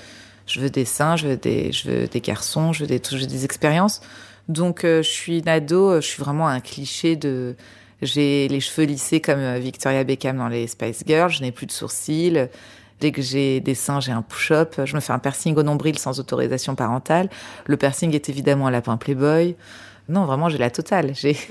[0.46, 3.16] je veux des seins, je veux des, je veux des garçons, je veux des, je
[3.16, 4.02] veux des expériences.
[4.48, 7.54] Donc, euh, je suis une ado, euh, je suis vraiment un cliché de.
[8.00, 11.66] J'ai les cheveux lissés comme euh, Victoria Beckham dans les Spice Girls, je n'ai plus
[11.66, 12.48] de sourcils.
[13.00, 14.80] Dès que j'ai des seins, j'ai un push-up.
[14.84, 17.28] Je me fais un piercing au nombril sans autorisation parentale.
[17.66, 19.56] Le piercing est évidemment un lapin Playboy.
[20.08, 21.12] Non, vraiment, j'ai la totale.
[21.14, 21.34] J'ai.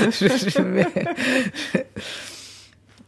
[0.00, 0.62] je,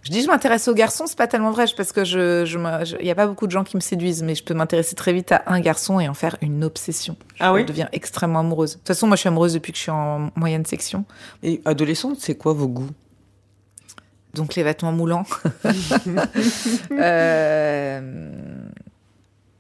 [0.03, 2.85] je dis je m'intéresse aux garçons, c'est pas tellement vrai, parce que je, je, me-
[2.85, 4.95] je- il y a pas beaucoup de gens qui me séduisent, mais je peux m'intéresser
[4.97, 7.17] très vite à un garçon et en faire une obsession.
[7.39, 8.73] Ah Je oui deviens extrêmement amoureuse.
[8.73, 11.05] De toute façon, moi, je suis amoureuse depuis que je suis en moyenne section.
[11.43, 12.91] Et adolescente, c'est quoi vos goûts?
[14.35, 15.27] Donc, les vêtements moulants.
[16.93, 18.01] Euh,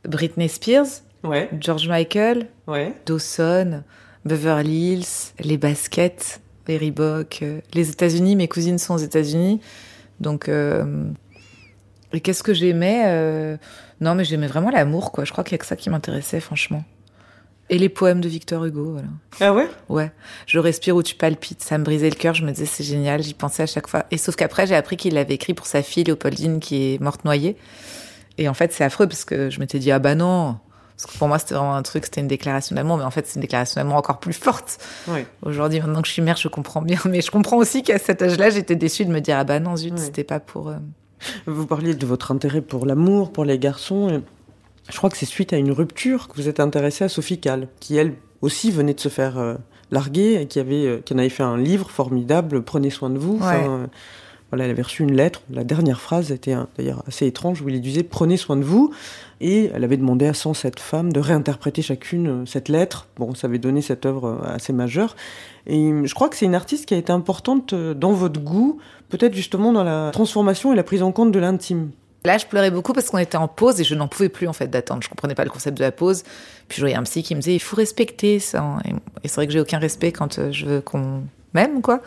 [0.08, 0.86] Britney Spears,
[1.22, 1.50] Ouais.
[1.60, 2.94] George Michael, Ouais.
[3.04, 3.82] Dawson,
[4.24, 8.36] Beverly Hills, les baskets, les Reebok, euh, les États-Unis.
[8.36, 9.60] Mes cousines sont aux États-Unis.
[10.20, 11.10] Donc, euh,
[12.12, 13.56] et qu'est-ce que j'aimais euh,
[14.00, 15.24] Non, mais j'aimais vraiment l'amour, quoi.
[15.24, 16.84] Je crois qu'il y a que ça qui m'intéressait, franchement.
[17.68, 19.08] Et les poèmes de Victor Hugo, voilà.
[19.38, 19.68] Ah ouais?
[19.88, 20.10] Ouais,
[20.46, 21.62] je respire où tu palpites.
[21.62, 22.34] Ça me brisait le cœur.
[22.34, 23.22] Je me disais, c'est génial.
[23.22, 24.06] J'y pensais à chaque fois.
[24.10, 27.24] Et sauf qu'après, j'ai appris qu'il l'avait écrit pour sa fille Léopoldine qui est morte
[27.24, 27.56] noyée.
[28.38, 30.56] Et en fait, c'est affreux parce que je m'étais dit, ah bah non.
[31.02, 32.98] Parce que pour moi, c'était vraiment un truc, c'était une déclaration d'amour.
[32.98, 34.78] Mais en fait, c'est une déclaration d'amour encore plus forte.
[35.42, 36.98] Aujourd'hui, maintenant que je suis mère, je comprends bien.
[37.06, 39.76] Mais je comprends aussi qu'à cet âge-là, j'étais déçue de me dire, ah bah non,
[39.76, 39.98] zut, Ouais.
[39.98, 40.68] c'était pas pour.
[40.68, 40.74] euh,
[41.46, 44.22] Vous parliez de votre intérêt pour l'amour, pour les garçons.
[44.90, 47.68] Je crois que c'est suite à une rupture que vous êtes intéressé à Sophie Calle,
[47.78, 49.54] qui elle aussi venait de se faire euh,
[49.90, 53.18] larguer et qui avait, euh, qui en avait fait un livre formidable, Prenez soin de
[53.18, 53.38] vous.
[53.38, 53.64] Ouais.
[54.50, 55.42] Voilà, elle avait reçu une lettre.
[55.50, 58.92] La dernière phrase était hein, d'ailleurs assez étrange où il disait Prenez soin de vous.
[59.40, 63.06] Et elle avait demandé à 107 femmes de réinterpréter chacune euh, cette lettre.
[63.16, 65.16] Bon, ça avait donné cette œuvre euh, assez majeure.
[65.66, 68.78] Et euh, je crois que c'est une artiste qui a été importante dans votre goût,
[69.08, 71.90] peut-être justement dans la transformation et la prise en compte de l'intime.
[72.24, 74.52] Là, je pleurais beaucoup parce qu'on était en pause et je n'en pouvais plus en
[74.52, 75.02] fait d'attendre.
[75.02, 76.22] Je comprenais pas le concept de la pause.
[76.68, 78.76] Puis je voyais un psy qui me disait il faut respecter ça.
[78.84, 81.22] Et, c'est vrai que j'ai aucun respect quand je veux qu'on
[81.54, 82.02] m'aime quoi.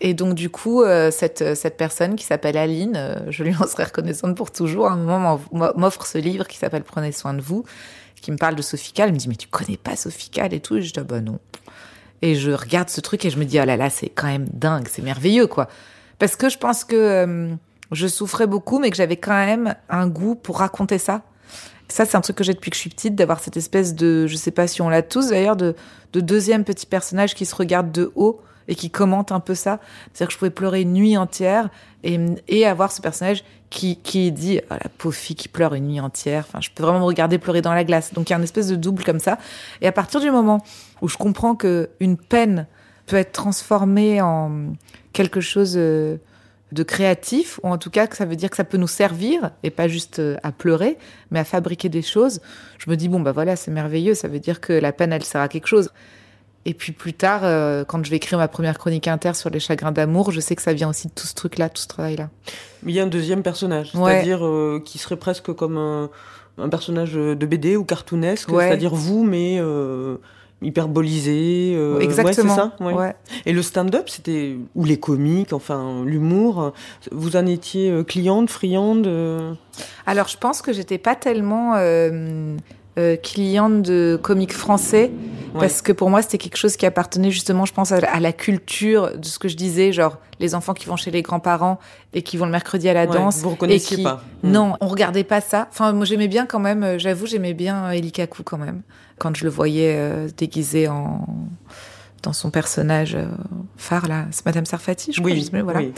[0.00, 3.66] Et donc du coup, euh, cette cette personne qui s'appelle Aline, euh, je lui en
[3.66, 4.86] serai reconnaissante pour toujours.
[4.86, 7.64] À un moment, m'en- m'offre ce livre qui s'appelle Prenez soin de vous,
[8.20, 8.92] qui me parle de Sophie.
[8.98, 10.76] Elle me dit mais tu connais pas Sophie Calle et tout?
[10.76, 11.40] Et je dis ah bah non.
[12.22, 14.46] Et je regarde ce truc et je me dis oh là là c'est quand même
[14.52, 15.68] dingue, c'est merveilleux quoi.
[16.20, 17.54] Parce que je pense que euh,
[17.90, 21.22] je souffrais beaucoup, mais que j'avais quand même un goût pour raconter ça.
[21.90, 24.26] Ça, c'est un truc que j'ai depuis que je suis petite, d'avoir cette espèce de,
[24.26, 25.74] je sais pas si on l'a tous d'ailleurs, de
[26.12, 29.80] deuxième petit personnage qui se regarde de haut et qui commente un peu ça.
[30.12, 31.70] C'est-à-dire que je pouvais pleurer une nuit entière
[32.04, 35.88] et, et avoir ce personnage qui, qui dit, oh, la pauvre fille qui pleure une
[35.88, 36.44] nuit entière.
[36.46, 38.12] Enfin, je peux vraiment me regarder pleurer dans la glace.
[38.12, 39.38] Donc, il y a une espèce de double comme ça.
[39.80, 40.62] Et à partir du moment
[41.02, 42.66] où je comprends que une peine
[43.06, 44.74] peut être transformée en
[45.12, 46.18] quelque chose euh,
[46.72, 49.50] de créatif, ou en tout cas que ça veut dire que ça peut nous servir,
[49.62, 50.98] et pas juste euh, à pleurer,
[51.30, 52.40] mais à fabriquer des choses,
[52.78, 55.24] je me dis, bon, bah voilà, c'est merveilleux, ça veut dire que la peine, elle
[55.24, 55.90] sert à quelque chose.
[56.64, 59.60] Et puis plus tard, euh, quand je vais écrire ma première chronique inter sur les
[59.60, 62.28] chagrins d'amour, je sais que ça vient aussi de tout ce truc-là, tout ce travail-là.
[62.82, 64.12] Mais il y a un deuxième personnage, Ouais.
[64.12, 66.10] c'est-à-dire euh, qui serait presque comme un,
[66.58, 68.66] un personnage de BD ou cartoonesque, Ouais.
[68.68, 70.16] c'est-à-dire vous, mais euh,
[70.60, 71.72] hyperbolisé.
[71.76, 72.72] euh, Exactement.
[72.80, 73.14] Ouais, ça.
[73.46, 76.72] Et le stand-up, c'était ou les comiques, enfin l'humour.
[77.12, 79.08] Vous en étiez cliente, friande.
[80.06, 81.74] Alors, je pense que j'étais pas tellement
[82.98, 85.10] euh, cliente de comiques français
[85.54, 85.60] Ouais.
[85.60, 88.20] parce que pour moi, c'était quelque chose qui appartenait justement, je pense, à, la- à
[88.20, 91.78] la culture de ce que je disais, genre les enfants qui vont chez les grands-parents
[92.12, 93.38] et qui vont le mercredi à la ouais, danse.
[93.38, 94.22] Vous reconnaissiez et qui- pas.
[94.42, 94.50] Mm.
[94.50, 95.66] Non, on regardait pas ça.
[95.70, 96.82] Enfin, moi, j'aimais bien quand même.
[96.84, 98.82] euh, J'avoue, j'aimais bien euh, Eli Kaku quand même
[99.18, 101.26] quand je le voyais euh, déguisé en
[102.24, 103.16] dans son personnage
[103.76, 105.30] phare là, c'est Madame Sarfati, je crois.
[105.30, 105.78] je Oui, sais plus, voilà.
[105.80, 105.92] oui.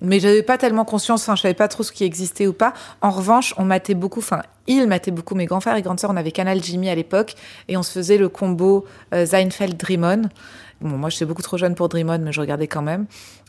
[0.00, 2.72] Mais j'avais pas tellement conscience, enfin, je savais pas trop ce qui existait ou pas.
[3.00, 6.10] En revanche, on matait beaucoup, enfin, ils mataient beaucoup, mes grands frères et grandes sœurs,
[6.10, 7.34] on avait Canal Jimmy à l'époque,
[7.68, 10.28] et on se faisait le combo euh, Seinfeld-Dreamon.
[10.80, 13.06] Bon, moi, j'étais beaucoup trop jeune pour Dreamon, mais je regardais quand même.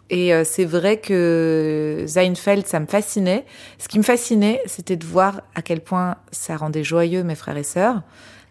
[0.09, 3.45] Et euh, c'est vrai que Seinfeld, ça me fascinait.
[3.77, 7.57] Ce qui me fascinait, c'était de voir à quel point ça rendait joyeux mes frères
[7.57, 8.01] et sœurs.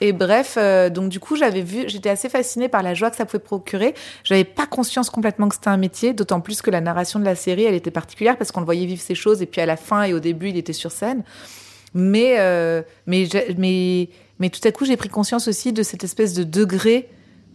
[0.01, 3.17] Et bref, euh, donc du coup, j'avais vu, j'étais assez fascinée par la joie que
[3.17, 3.95] ça pouvait procurer.
[4.23, 7.35] J'avais pas conscience complètement que c'était un métier, d'autant plus que la narration de la
[7.35, 9.77] série, elle était particulière parce qu'on le voyait vivre ces choses et puis à la
[9.77, 11.25] fin et au début, il était sur scène.
[11.95, 14.09] Mais euh, mais mais
[14.39, 17.09] mais tout à coup, j'ai pris conscience aussi de cette espèce de degré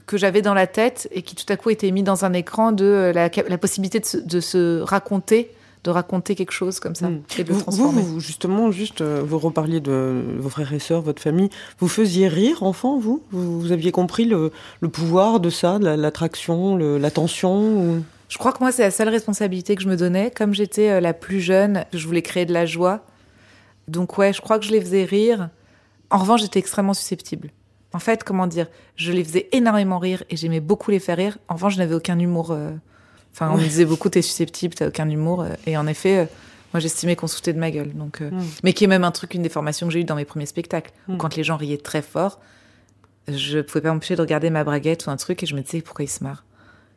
[0.05, 2.71] que j'avais dans la tête et qui tout à coup était mis dans un écran
[2.71, 5.51] de euh, la, possibilité de se raconter,
[5.83, 7.21] de raconter quelque chose comme ça Mm.
[7.37, 8.01] et de Vous, vous, transformer.
[8.01, 11.49] vous, justement, juste, euh, vous reparliez de vos frères et sœurs, votre famille.
[11.79, 13.21] Vous faisiez rire, enfant, vous?
[13.31, 18.03] Vous, vous aviez compris le, le pouvoir de ça, l'attraction, l'attention ou...
[18.29, 20.31] Je crois que moi, c'est la seule responsabilité que je me donnais.
[20.35, 23.01] Comme j'étais euh, la plus jeune, je voulais créer de la joie.
[23.87, 25.49] Donc ouais, je crois que je les faisais rire.
[26.09, 27.49] En revanche, j'étais extrêmement susceptible.
[27.93, 31.37] En fait, comment dire, je les faisais énormément rire et j'aimais beaucoup les faire rire.
[31.49, 32.51] En revanche, je n'avais aucun humour.
[32.51, 32.71] euh,
[33.33, 35.41] Enfin, on me disait beaucoup, t'es susceptible, t'as aucun humour.
[35.41, 36.25] euh, Et en effet, euh,
[36.73, 37.91] moi, j'estimais qu'on se foutait de ma gueule.
[37.93, 38.43] Donc, euh, Mm.
[38.63, 40.45] mais qui est même un truc, une des formations que j'ai eues dans mes premiers
[40.45, 41.17] spectacles, où Mm.
[41.17, 42.39] quand les gens riaient très fort,
[43.27, 45.81] je pouvais pas m'empêcher de regarder ma braguette ou un truc et je me disais
[45.81, 46.43] pourquoi ils se marrent,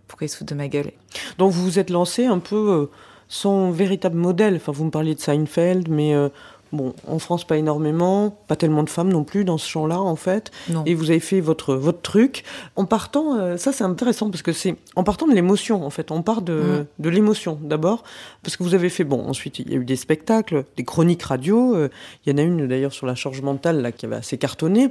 [0.09, 0.91] pourquoi ils se foutent de ma gueule?
[1.39, 2.87] Donc vous vous êtes lancé un peu euh,
[3.29, 4.57] sans véritable modèle.
[4.57, 6.29] Enfin, vous me parliez de Seinfeld, mais euh,
[6.73, 10.17] bon, en France pas énormément, pas tellement de femmes non plus dans ce champ-là en
[10.17, 10.51] fait.
[10.71, 10.83] Non.
[10.87, 12.45] Et vous avez fait votre votre truc
[12.77, 13.37] en partant.
[13.39, 16.11] euh, ça c'est intéressant parce que c'est en partant de l'émotion en fait.
[16.11, 16.87] On part de Mm.
[17.03, 18.03] de l'émotion d'abord
[18.43, 19.27] parce que vous avez fait bon.
[19.29, 21.75] Ensuite il y a eu des spectacles, des chroniques radio.
[21.77, 21.89] euh,
[22.25, 24.91] Il y en a une d'ailleurs sur la charge mentale là qui avait assez cartonné.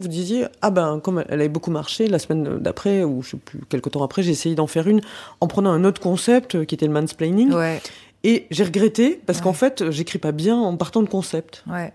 [0.00, 3.36] Vous disiez ah ben comme elle avait beaucoup marché la semaine d'après ou je sais
[3.36, 5.00] plus quelque temps après j'ai essayé d'en faire une
[5.40, 7.80] en prenant un autre concept euh, qui était le mansplaining Ouais,
[8.28, 9.44] et j'ai regretté parce Ouais.
[9.44, 11.64] qu'en fait j'écris pas bien en partant de concept.
[11.70, 11.92] ouais.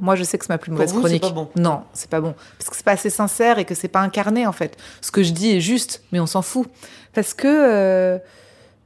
[0.00, 1.22] Moi, je sais que c'est ma plus Pour mauvaise vous, chronique.
[1.22, 1.48] pas bon.
[1.56, 2.32] Non, c'est pas bon.
[2.56, 4.76] Parce que c'est pas assez sincère et que c'est pas incarné, en fait.
[5.00, 6.68] Ce que je dis est juste, mais on s'en fout.
[7.14, 8.18] Parce que euh,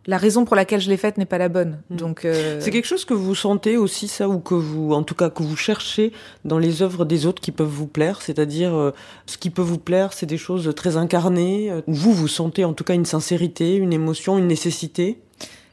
[0.06, 1.82] la raison pour laquelle je l'ai faite n'est pas la bonne.
[1.90, 1.96] Mm.
[1.96, 5.14] Donc, euh, C'est quelque chose que vous sentez aussi ça ou que vous en tout
[5.14, 6.12] cas que vous cherchez
[6.46, 8.94] dans les œuvres des autres qui peuvent vous plaire, c'est-à-dire euh,
[9.26, 11.70] ce qui peut vous plaire, c'est des choses très incarnées?
[11.88, 15.20] Où vous vous sentez en tout cas une sincérité, une émotion, une nécessité?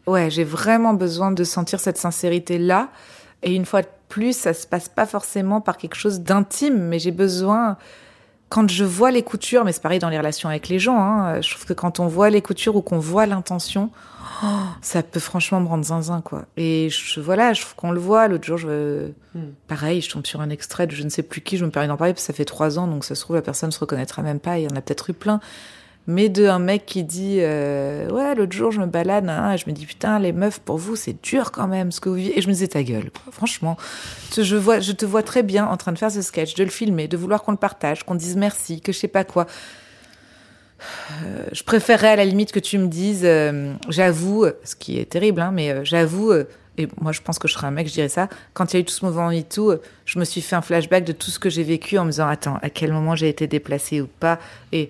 [0.07, 2.89] Ouais, j'ai vraiment besoin de sentir cette sincérité-là.
[3.43, 6.99] Et une fois de plus, ça se passe pas forcément par quelque chose d'intime, mais
[6.99, 7.77] j'ai besoin
[8.49, 11.39] quand je vois les coutures, mais c'est pareil dans les relations avec les gens, hein,
[11.39, 13.91] je trouve que quand on voit les coutures ou qu'on voit l'intention,
[14.43, 14.47] oh,
[14.81, 16.45] ça peut franchement me rendre zinzin, quoi.
[16.57, 18.27] Et je, voilà, je trouve qu'on le voit.
[18.27, 19.51] L'autre jour, je, Hmm.
[19.67, 21.87] pareil, je tombe sur un extrait de je ne sais plus qui, je me permets
[21.87, 23.79] d'en parler parce que ça fait trois ans, donc ça se trouve, la personne se
[23.79, 25.39] reconnaîtra même pas, il y en a peut-être eu plein.
[26.11, 29.57] Mais de un mec qui dit, euh, ouais, l'autre jour, je me balade, hein, et
[29.59, 32.15] je me dis, putain, les meufs, pour vous, c'est dur quand même, ce que vous
[32.15, 32.35] vivez.
[32.35, 33.77] Et je me disais, ta gueule, franchement.
[34.35, 36.71] Je, vois, je te vois très bien en train de faire ce sketch, de le
[36.71, 39.45] filmer, de vouloir qu'on le partage, qu'on dise merci, que je sais pas quoi.
[40.81, 45.05] Euh, je préférerais à la limite que tu me dises, euh, j'avoue, ce qui est
[45.05, 46.33] terrible, hein, mais euh, j'avoue,
[46.79, 48.79] et moi je pense que je serais un mec, je dirais ça, quand il y
[48.79, 51.29] a eu tout ce mouvement MeToo, euh, je me suis fait un flashback de tout
[51.29, 54.07] ce que j'ai vécu en me disant, attends, à quel moment j'ai été déplacée ou
[54.07, 54.39] pas,
[54.71, 54.89] et,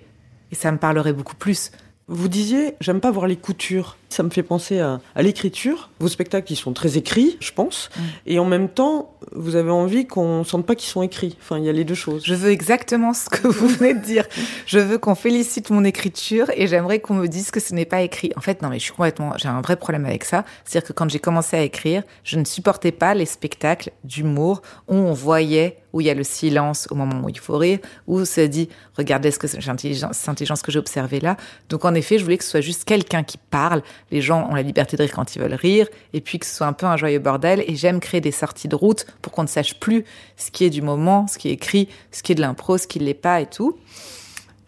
[0.50, 1.70] et ça me parlerait beaucoup plus.
[2.08, 3.96] Vous disiez, j'aime pas voir les coutures.
[4.10, 5.90] Ça me fait penser à, à l'écriture.
[6.00, 7.90] Vos spectacles, ils sont très écrits, je pense.
[7.96, 8.00] Mm.
[8.26, 11.36] Et en même temps, vous avez envie qu'on sente pas qu'ils sont écrits.
[11.40, 12.22] Enfin, il y a les deux choses.
[12.24, 14.24] Je veux exactement ce que vous venez de dire.
[14.66, 18.02] Je veux qu'on félicite mon écriture et j'aimerais qu'on me dise que ce n'est pas
[18.02, 18.32] écrit.
[18.36, 20.44] En fait, non, mais je suis complètement, j'ai un vrai problème avec ça.
[20.64, 24.94] C'est-à-dire que quand j'ai commencé à écrire, je ne supportais pas les spectacles d'humour où
[24.94, 28.24] on voyait, où il y a le silence au moment où il faut rire, où
[28.24, 31.36] ça dit, regardez ce que c'est intelligence, cette intelligence que j'ai observée là.
[31.68, 33.82] Donc, en effet, je voulais que ce soit juste quelqu'un qui parle.
[34.10, 36.54] Les gens ont la liberté de rire quand ils veulent rire et puis que ce
[36.54, 37.64] soit un peu un joyeux bordel.
[37.66, 40.04] Et j'aime créer des sorties de route pour qu'on ne sache plus
[40.36, 42.86] ce qui est du moment, ce qui est écrit, ce qui est de l'impro, ce
[42.86, 43.78] qui ne l'est pas et tout.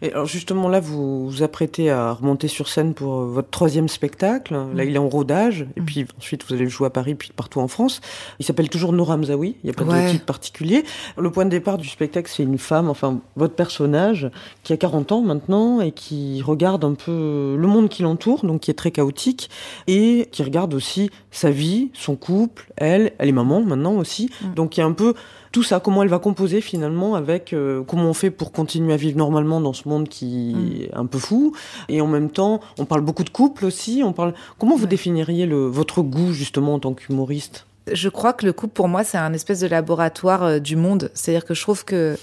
[0.03, 3.87] Et alors justement là, vous vous apprêtez à remonter sur scène pour euh, votre troisième
[3.87, 4.53] spectacle.
[4.75, 5.65] Là, il est en rodage.
[5.77, 8.01] Et puis ensuite, vous allez le jouer à Paris, puis partout en France.
[8.37, 9.55] Il s'appelle toujours Nora Mzaoui.
[9.63, 10.07] Il n'y a pas Ouais.
[10.07, 10.83] de titre particulier.
[11.17, 14.29] Le point de départ du spectacle, c'est une femme, enfin votre personnage,
[14.63, 18.59] qui a 40 ans maintenant et qui regarde un peu le monde qui l'entoure, donc
[18.61, 19.49] qui est très chaotique,
[19.87, 24.29] et qui regarde aussi sa vie, son couple, elle, elle est maman maintenant aussi.
[24.41, 24.53] Mm.
[24.55, 25.13] Donc il y a un peu
[25.53, 28.97] tout ça, comment elle va composer finalement avec euh, comment on fait pour continuer à
[28.97, 30.81] vivre normalement dans ce monde qui Mm.
[30.81, 31.53] est un peu fou.
[31.87, 34.01] Et en même temps, on parle beaucoup de couple aussi.
[34.03, 34.33] On parle.
[34.59, 34.89] Comment vous Ouais.
[34.89, 37.65] définiriez le, votre goût justement en tant qu'humoriste?
[37.91, 41.11] Je crois que le couple, pour moi, c'est un espèce de laboratoire euh, du monde.
[41.13, 42.17] C'est-à-dire que je trouve que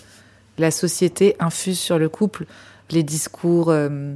[0.58, 2.44] la société infuse sur le couple
[2.90, 4.14] les discours euh,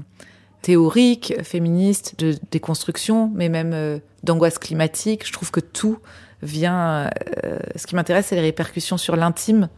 [0.62, 5.27] théoriques, féministes, de déconstruction, mais même d'angoisse climatique.
[5.27, 5.98] Je trouve que tout
[6.45, 7.11] vient.
[7.45, 9.69] euh, ce qui m'intéresse, c'est les répercussions sur l'intime.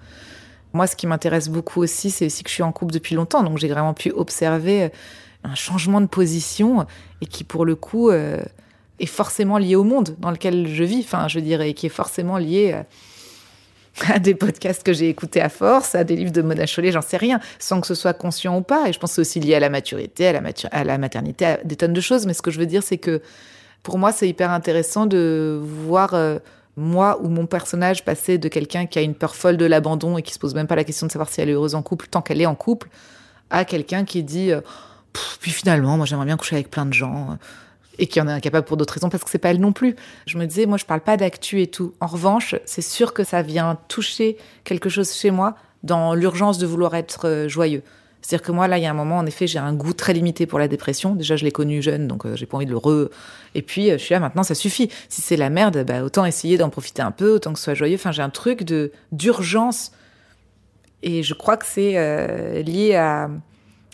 [0.73, 3.43] Moi, ce qui m'intéresse beaucoup aussi, c'est aussi que je suis en couple depuis longtemps,
[3.43, 4.89] donc j'ai vraiment pu observer euh,
[5.45, 6.87] un changement de position
[7.23, 8.43] et qui, pour le coup, euh,
[8.99, 12.37] est forcément lié au monde dans lequel je vis, enfin, je dirais, qui est forcément
[12.37, 12.83] lié
[14.13, 17.01] à des podcasts que j'ai écoutés à force, à des livres de Mona Chollet, j'en
[17.01, 18.89] sais rien, sans que ce soit conscient ou pas.
[18.89, 21.77] Et je pense que c'est aussi lié à la maturité, à la, maternité, à des
[21.77, 22.27] tonnes de choses.
[22.27, 23.23] Mais ce que je veux dire, c'est que
[23.83, 26.15] pour moi, c'est hyper intéressant de voir
[26.77, 30.23] moi ou mon personnage passer de quelqu'un qui a une peur folle de l'abandon et
[30.23, 32.07] qui se pose même pas la question de savoir si elle est heureuse en couple
[32.07, 32.89] tant qu'elle est en couple,
[33.51, 34.61] à quelqu'un qui dit euh,
[35.41, 37.31] puis finalement, moi j'aimerais bien coucher avec plein de gens.
[37.33, 37.35] euh,
[37.99, 39.97] et qui en est incapable pour d'autres raisons parce que c'est pas elle non plus.
[40.27, 41.95] Je me disais, moi je parle pas d'actu et tout.
[42.01, 46.67] En revanche, c'est sûr que ça vient toucher quelque chose chez moi dans l'urgence de
[46.67, 47.83] vouloir être euh, joyeux.
[48.27, 50.13] C'est-à-dire que moi, là, il y a un moment, en effet, j'ai un goût très
[50.13, 51.15] limité pour la dépression.
[51.15, 53.09] Déjà, je l'ai connu jeune, donc euh, j'ai pas envie de le re.
[53.55, 54.91] Et puis, euh, je suis là, maintenant, ça suffit.
[55.09, 57.75] Si c'est la merde, bah, autant essayer d'en profiter un peu, autant que ce soit
[57.75, 57.95] joyeux.
[57.95, 59.93] Enfin, j'ai un truc de d'urgence.
[61.05, 63.31] Et je crois que c'est euh, lié à,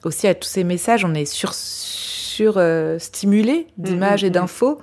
[0.02, 1.04] aussi à tous ces messages.
[1.04, 4.34] On est sur, sur euh, stimulé d'images Mhm, et mhm.
[4.34, 4.80] d'infos.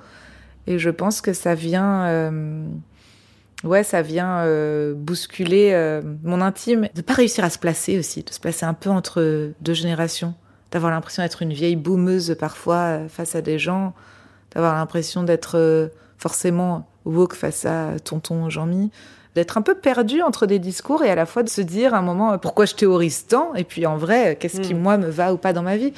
[0.68, 2.04] Et je pense que ça vient.
[2.06, 2.62] euh,
[3.62, 6.88] Ouais, ça vient euh, bousculer euh, mon intime.
[6.94, 10.34] De pas réussir à se placer aussi, de se placer un peu entre deux générations.
[10.70, 13.92] D'avoir l'impression d'être une vieille boumeuse parfois euh, face à des gens.
[14.54, 18.90] D'avoir l'impression d'être euh, forcément woke face à tonton Jean-Mi.
[19.34, 21.98] D'être un peu perdu entre des discours et à la fois de se dire à
[21.98, 23.54] un moment euh, pourquoi je théorise tant?
[23.54, 24.78] Et puis en vrai, qu'est-ce qui Mm.
[24.80, 25.92] moi me va ou pas dans ma vie?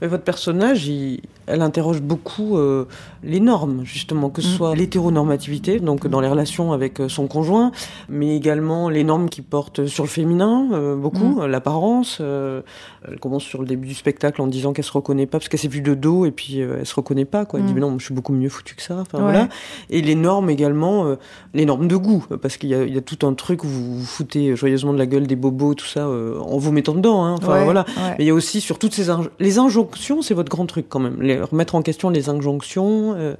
[0.00, 2.86] Mais votre personnage, il- elle interroge beaucoup euh,
[3.24, 4.56] les normes, justement, que ce Mm.
[4.56, 7.72] soit l'hétéronormativité, donc dans les relations avec euh, son conjoint,
[8.08, 11.46] mais également les normes qui portent sur le féminin, euh, beaucoup, Mm.
[11.46, 12.18] l'apparence.
[12.20, 12.62] euh,
[13.08, 15.58] elle commence sur le début du spectacle en disant qu'elle se reconnaît pas, parce qu'elle
[15.60, 17.58] s'est vue de dos, et puis elle se reconnaît pas, quoi.
[17.60, 17.74] Elle dit, Mm.
[17.76, 18.96] mais non, je suis beaucoup mieux foutu que ça.
[19.00, 19.24] Enfin, Ouais.
[19.24, 19.48] voilà.
[19.90, 21.16] Et les normes également,
[21.54, 23.68] les normes de goût, parce qu'il y a, il y a tout un truc où
[23.68, 27.24] vous vous foutez joyeusement de la gueule des bobos, tout ça, en vous mettant dedans.
[27.24, 27.34] Hein.
[27.38, 27.80] Enfin, Ouais, voilà.
[27.96, 28.14] ouais.
[28.18, 31.00] Mais il y a aussi sur toutes ces les injonctions, c'est votre grand truc quand
[31.00, 31.22] même.
[31.22, 33.14] Les, remettre en question les injonctions.
[33.16, 33.34] euh,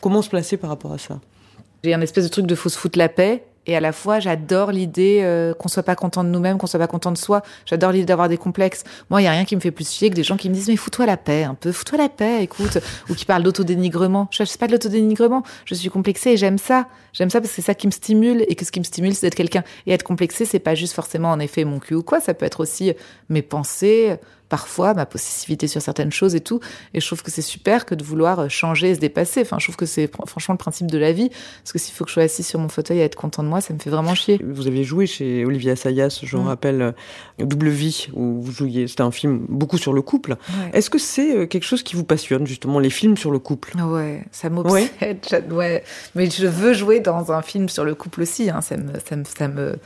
[0.00, 1.20] comment se placer par rapport à ça?
[1.84, 3.44] J'ai un espèce de truc de faut se foutre la paix.
[3.66, 6.80] Et à la fois, j'adore l'idée euh, qu'on soit pas content de nous-mêmes, qu'on soit
[6.80, 7.42] pas content de soi.
[7.66, 8.84] J'adore l'idée d'avoir des complexes.
[9.10, 10.54] Moi, il y a rien qui me fait plus chier que des gens qui me
[10.54, 12.78] disent mais fous-toi la paix un peu, fous-toi la paix, écoute,
[13.10, 14.28] ou qui parlent d'autodénigrement.
[14.30, 15.42] Je sais pas de l'autodénigrement.
[15.66, 16.86] Je suis complexée et j'aime ça.
[17.12, 19.14] J'aime ça parce que c'est ça qui me stimule et que ce qui me stimule,
[19.14, 19.62] c'est d'être quelqu'un.
[19.86, 22.18] Et être complexé, c'est pas juste forcément en effet mon cul ou quoi.
[22.20, 22.94] Ça peut être aussi
[23.28, 24.16] mes pensées,
[24.50, 26.60] parfois ma possessivité sur certaines choses et tout.
[26.92, 29.40] Et je trouve que c'est super que de vouloir euh, changer et se dépasser.
[29.40, 31.30] Enfin, je trouve que c'est franchement le principe de la vie.
[31.62, 33.48] Parce que s'il faut que je sois assis sur mon fauteuil et être content de
[33.48, 34.38] moi, ça me fait vraiment chier.
[34.44, 36.46] Vous avez joué chez Olivia Assayas, je me Mm.
[36.46, 36.92] rappelle, euh,
[37.38, 38.86] Double Vie, où vous jouiez.
[38.88, 40.32] C'était un film beaucoup sur le couple.
[40.32, 40.70] Ouais.
[40.74, 43.72] Est-ce que c'est euh, quelque chose qui vous passionne, justement, les films sur le couple?
[43.80, 45.18] Ouais, ça m'obsède.
[45.50, 45.84] Ouais.
[46.14, 48.50] Mais je veux jouer dans un film sur le couple aussi.
[48.50, 48.60] Hein.
[48.60, 49.76] Ça me, ça me, ça me-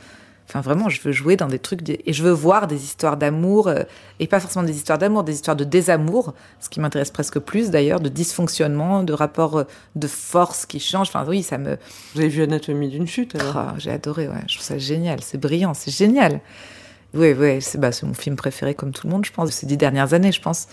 [0.47, 3.67] Enfin, vraiment, je veux jouer dans des trucs et je veux voir des histoires d'amour
[3.67, 3.81] euh,
[4.19, 7.71] et pas forcément des histoires d'amour, des histoires de désamour, ce qui m'intéresse presque plus
[7.71, 9.63] d'ailleurs, de dysfonctionnement, de rapports euh,
[9.95, 11.07] de force qui changent.
[11.07, 11.77] Enfin, oui, ça me.
[12.13, 13.57] Vous avez vu Anatomie d'une chute, alors?
[13.57, 14.27] Ah, j'ai adoré.
[14.27, 15.21] Ouais, je trouve ça génial.
[15.21, 16.41] C'est brillant, c'est génial.
[17.15, 19.53] Oui, oui, c'est bah, c'est mon film préféré comme tout le monde, je pense, de
[19.53, 20.67] ces dix dernières années, je pense.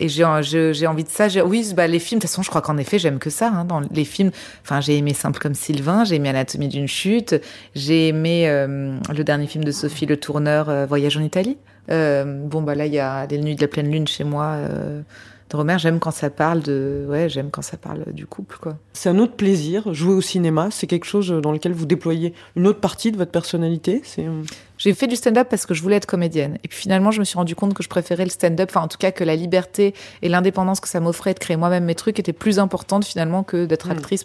[0.00, 1.26] Et j'ai j'ai envie de ça.
[1.44, 3.48] Oui, bah, les films, de toute façon, je crois qu'en effet, j'aime que ça.
[3.48, 4.30] hein, dans les films,
[4.62, 7.34] enfin, j'ai aimé Simple comme Sylvain, j'ai aimé Anatomie d'une chute,
[7.74, 11.58] j'ai aimé euh, le dernier film de Sophie Le Tourneur, euh, Voyage en Italie.
[11.90, 14.56] Euh, bon, bah là, il y a Les Nuits de la pleine lune chez moi.
[15.50, 18.76] De Romer, j'aime quand ça parle de, ouais, j'aime quand ça parle du couple, quoi.
[18.92, 20.68] C'est un autre plaisir, jouer au cinéma.
[20.70, 24.02] C'est quelque chose dans lequel vous déployez une autre partie de votre personnalité.
[24.04, 24.42] C'est euh,
[24.76, 26.58] J'ai fait du stand-up parce que je voulais être comédienne.
[26.64, 28.88] Et puis finalement, je me suis rendu compte que je préférais le stand-up, enfin en
[28.88, 32.18] tout cas que la liberté et l'indépendance que ça m'offrait de créer moi-même mes trucs
[32.18, 33.92] étaient plus importantes finalement que d'être Mm.
[33.92, 34.24] actrice.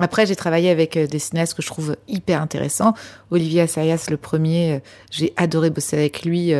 [0.00, 2.94] Après, j'ai travaillé avec euh, des cinéastes que je trouve hyper intéressants.
[3.30, 4.78] Olivier Assayas, le premier, euh,
[5.10, 6.52] j'ai adoré bosser avec lui.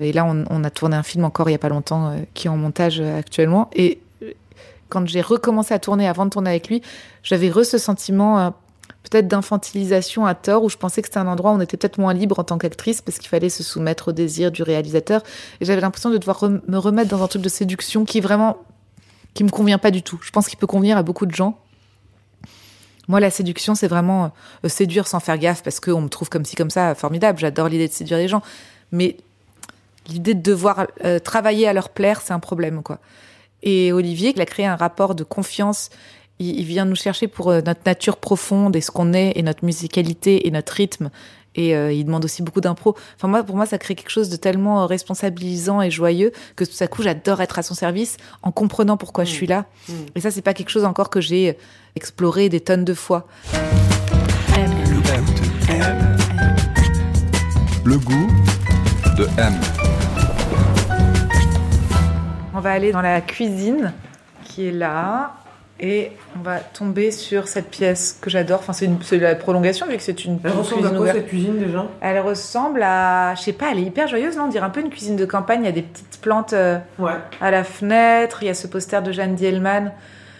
[0.00, 2.48] Et là, on, a tourné un film encore il y a pas longtemps euh, qui
[2.48, 3.70] est en montage euh, actuellement.
[3.74, 4.32] Et euh,
[4.88, 6.82] quand j'ai recommencé à tourner avant de tourner avec lui,
[7.22, 8.52] j'avais re ce sentiment
[9.04, 11.98] peut-être d'infantilisation à tort où je pensais que c'était un endroit où on était peut-être
[11.98, 15.22] moins libre en tant qu'actrice parce qu'il fallait se soumettre aux désirs du réalisateur.
[15.60, 18.56] Et j'avais l'impression de devoir me remettre dans un truc de séduction qui vraiment
[19.34, 20.18] qui me convient pas du tout.
[20.22, 21.58] Je pense qu'il peut convenir à beaucoup de gens.
[23.08, 24.32] Moi, la séduction, c'est vraiment
[24.66, 27.38] séduire sans faire gaffe parce qu'on me trouve comme ci, comme ça, formidable.
[27.38, 28.42] J'adore l'idée de séduire les gens.
[28.92, 29.16] Mais
[30.06, 33.00] l'idée de devoir euh, travailler à leur plaire, c'est un problème, quoi.
[33.62, 35.90] Et Olivier, il a créé un rapport de confiance.
[36.38, 39.42] Il, il vient nous chercher pour euh, notre nature profonde et ce qu'on est et
[39.42, 41.10] notre musicalité et notre rythme.
[41.56, 42.96] Et euh, il demande aussi beaucoup d'impro.
[43.16, 46.64] Enfin moi, pour moi, ça crée quelque chose de tellement euh, responsabilisant et joyeux que
[46.64, 49.66] tout à coup, j'adore être à son service en comprenant pourquoi je suis là.
[49.88, 49.92] Mm.
[50.16, 51.56] Et ça, c'est pas quelque chose encore que j'ai
[51.96, 53.26] exploré des tonnes de fois.
[57.84, 58.28] Le goût
[59.16, 59.54] de M.
[62.64, 63.92] Va aller dans la cuisine
[64.42, 65.32] qui est là
[65.78, 68.60] et on va tomber sur cette pièce que j'adore.
[68.60, 71.26] Enfin, c'est une- c'est la prolongation vu que c'est une cuisine ouverte.
[71.26, 71.84] cuisine déjà?
[72.00, 74.44] Elle ressemble à, je sais pas, elle est hyper joyeuse, non?
[74.44, 75.60] On dirait un peu une cuisine de campagne.
[75.62, 77.12] Il y a des petites plantes euh, Ouais.
[77.42, 78.38] à la fenêtre.
[78.42, 79.92] Il y a ce poster de Jeanne Dielman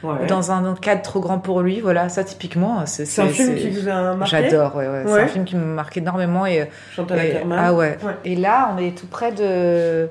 [0.02, 0.26] ouais.
[0.28, 1.80] dans un cadre trop grand pour lui.
[1.80, 3.04] Voilà, ça typiquement, c'est.
[3.04, 4.30] C'est un film c'est- qui vous a marqué?
[4.30, 5.02] J'adore, ouais, ouais.
[5.06, 7.74] C'est un film qui me marque énormément et Chantal et- ah.
[7.74, 7.98] Ouais.
[8.24, 10.08] Et là, on est tout près de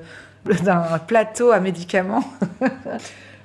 [0.62, 2.24] d'un plateau à médicaments.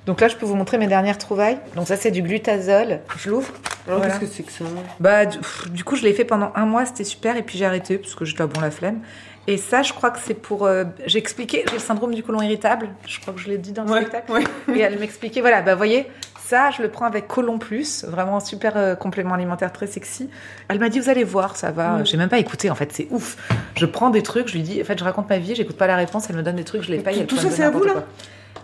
[0.06, 1.58] Donc là, je peux vous montrer mes dernières trouvailles.
[1.76, 3.00] Donc ça, c'est du glutazole.
[3.18, 3.52] Je l'ouvre.
[3.86, 4.06] Voilà.
[4.08, 4.64] qu'est-ce que c'est que ça
[4.98, 7.98] Bah, du, coup, je l'ai fait pendant un mois, c'était super, et puis j'ai arrêté
[7.98, 9.00] parce que j'étais à bon la flemme.
[9.46, 10.66] Et ça, je crois que c'est pour.
[10.66, 12.88] euh, j'ai expliqué, j'ai le syndrome du côlon irritable.
[13.06, 14.32] Je crois que je l'ai dit dans le Ouais, spectacle.
[14.32, 14.44] ouais.
[14.74, 16.06] Et elle m'expliquait, voilà, bah voyez,
[16.50, 20.28] ça, je le prends avec Colon Plus, vraiment un super euh, complément alimentaire très sexy.
[20.68, 21.90] Elle m'a dit, vous allez voir, ça va.
[21.98, 22.06] Mm.
[22.06, 23.36] J'ai même pas écouté, en fait, c'est ouf.
[23.76, 25.86] Je prends des trucs, je lui dis, en fait, je raconte ma vie, j'écoute pas
[25.86, 27.24] la réponse, elle me donne des trucs, je les paye.
[27.26, 28.04] Tout- tout ça, c'est à vous, quoi.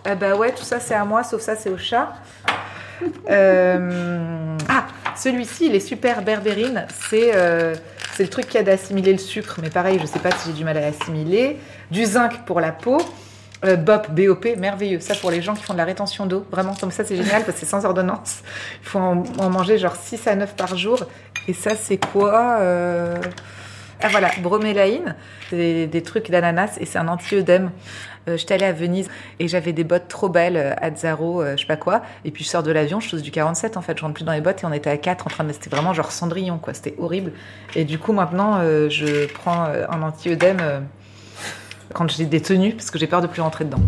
[0.07, 2.13] Euh, bah ouais, tout ça c'est à moi, sauf ça c'est au chat.
[3.29, 6.85] Euh, Ah, celui-ci, il est super berbérine.
[7.09, 7.75] C'est euh,
[8.13, 10.47] c'est le truc qui aide à assimiler le sucre, mais pareil, je sais pas si
[10.49, 11.57] j'ai du mal à l'assimiler.
[11.91, 12.97] Du zinc pour la peau.
[13.65, 14.99] Euh, BOP, BOP, merveilleux.
[14.99, 16.45] Ça pour les gens qui font de la rétention d'eau.
[16.51, 18.41] Vraiment, comme ça, c'est génial parce que c'est sans ordonnance.
[18.83, 20.99] Il faut en, manger genre 6 à 9 par jour.
[21.47, 23.15] Et ça, c'est quoi euh...
[23.99, 25.15] Ah voilà, bromélaïne,
[25.49, 27.71] des, des trucs d'ananas et c'est un anti-œdème.
[28.27, 31.55] Euh, J'étais allée à Venise et j'avais des bottes trop belles euh, à Zaro, euh,
[31.55, 32.03] je sais pas quoi.
[32.23, 34.23] Et puis je sors de l'avion, je chose du 47 en fait, je rentre plus
[34.23, 35.51] dans les bottes et on était à 4 en train de.
[35.51, 37.31] C'était vraiment genre cendrillon quoi, c'était horrible.
[37.75, 40.87] Et du coup maintenant euh, je prends un anti-œdème
[41.93, 43.81] quand j'ai des tenues parce que j'ai peur de plus rentrer dedans.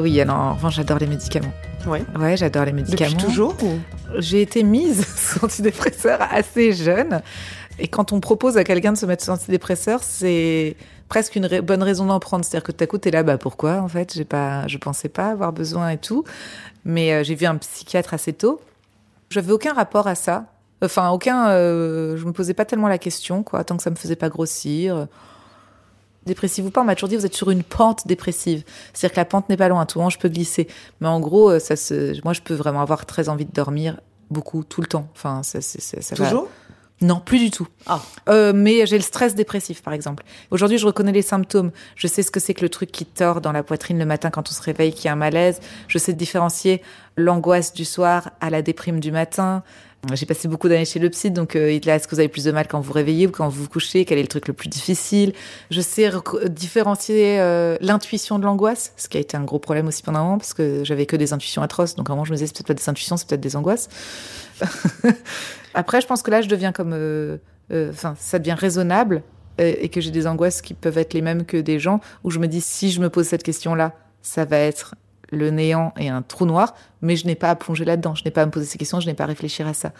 [0.00, 1.52] Oui, alors en revanche, j'adore les médicaments.
[1.86, 2.02] Ouais.
[2.18, 3.10] Ouais, j'adore les médicaments.
[3.10, 3.78] Depuis toujours ou...
[4.18, 7.20] J'ai été mise sous antidépresseur assez jeune.
[7.78, 10.76] Et quand on propose à quelqu'un de se mettre sous antidépresseur, c'est
[11.08, 12.44] presque une bonne raison d'en prendre.
[12.44, 14.14] C'est-à-dire que tout à coup, là, bah pourquoi en fait?
[14.14, 16.24] J'ai pas, je pensais pas avoir besoin et tout.
[16.84, 18.60] Mais euh, j'ai vu un psychiatre assez tôt.
[19.30, 20.46] J'avais aucun rapport à ça.
[20.82, 21.48] Enfin, aucun.
[21.50, 24.28] euh, je me posais pas tellement la question, quoi, tant que ça me faisait pas
[24.28, 25.06] grossir.
[26.26, 28.62] Dépressive ou pas, on m'a toujours dit vous êtes sur une pente dépressive.
[28.92, 30.68] C'est-à-dire que la pente n'est pas loin, tout le monde je peux glisser.
[31.00, 33.98] Mais en gros, euh, ça se, moi je peux vraiment avoir très envie de dormir
[34.30, 35.08] beaucoup, tout le temps.
[35.14, 36.48] Enfin, ça, ça va- Toujours?
[37.00, 37.68] Non, plus du tout.
[37.86, 38.02] Ah.
[38.28, 40.24] Euh, mais j'ai le stress dépressif, par exemple.
[40.50, 41.70] Aujourd'hui, je reconnais les symptômes.
[41.94, 44.30] Je sais ce que c'est que le truc qui tord dans la poitrine le matin
[44.30, 45.60] quand on se réveille, qui a un malaise.
[45.86, 46.82] Je sais différencier
[47.16, 49.62] l'angoisse du soir à la déprime du matin.
[50.14, 52.52] J'ai passé beaucoup d'années chez le psy, donc euh, est-ce que vous avez plus de
[52.52, 54.04] mal quand vous réveillez ou quand vous vous couchez?
[54.04, 55.32] Quel est le truc le plus difficile?
[55.72, 56.08] Je sais
[56.46, 60.22] différencier euh, l'intuition de l'angoisse, ce qui a été un gros problème aussi pendant un
[60.22, 61.96] moment, parce que j'avais que des intuitions atroces.
[61.96, 63.88] Donc moment, je me disais, c'est peut-être pas des intuitions, c'est peut-être des angoisses.
[65.74, 66.92] Après, je pense que là, je deviens comme...
[66.92, 67.38] euh,
[67.72, 69.22] euh, Enfin, ça devient raisonnable
[69.58, 72.38] et que j'ai des angoisses qui peuvent être les mêmes que des gens, où je
[72.38, 73.92] me dis, si je me pose cette question-là,
[74.22, 74.94] ça va être
[75.30, 78.30] le néant et un trou noir, mais je n'ai pas à plonger là-dedans, je n'ai
[78.30, 79.92] pas à me poser ces questions, je n'ai pas à réfléchir à ça.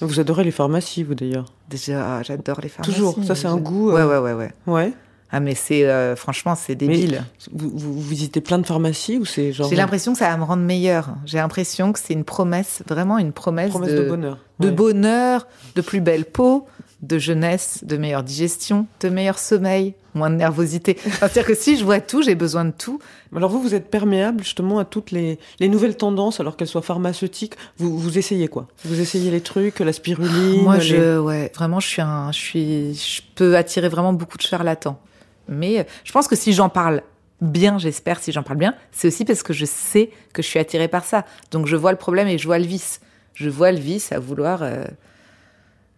[0.00, 1.46] Vous adorez les pharmacies, vous d'ailleurs?
[1.68, 2.92] Déjà, j'adore les pharmacies.
[2.94, 4.72] Toujours, ça, c'est un goût, Ouais, euh, ouais, ouais, ouais.
[4.72, 4.92] Ouais.
[5.30, 5.84] Ah, mais c'est...
[5.86, 7.22] euh, franchement, c'est débile.
[7.52, 10.36] Vous, vous, vous visitez plein de pharmacies ou c'est genre J'ai l'impression que ça va
[10.36, 11.10] me rendre meilleure.
[11.26, 14.72] J'ai l'impression que c'est une promesse, vraiment une promesse, promesse de, bonheur de Ouais.
[14.74, 16.66] bonheur, de plus belle peau,
[17.02, 20.96] de jeunesse, de meilleure digestion, de meilleur sommeil, moins de nervosité.
[21.00, 22.98] C'est-à-dire que si je vois tout, j'ai besoin de tout.
[23.36, 26.82] Alors vous, vous êtes perméable justement à toutes les, les nouvelles tendances, alors qu'elles soient
[26.82, 27.54] pharmaceutiques.
[27.76, 28.66] Vous, vous essayez quoi?
[28.84, 32.38] Vous essayez les trucs, la spiruline Moi, les- je, ouais, vraiment, je suis un, je
[32.38, 34.98] suis, je peux attirer vraiment beaucoup de charlatans.
[35.46, 37.02] Mais euh, je pense que si j'en parle
[37.40, 40.58] bien, j'espère, si j'en parle bien, c'est aussi parce que je sais que je suis
[40.58, 41.24] attirée par ça.
[41.52, 43.00] Donc je vois le problème et je vois le vice.
[43.34, 44.84] Je vois le vice à vouloir euh,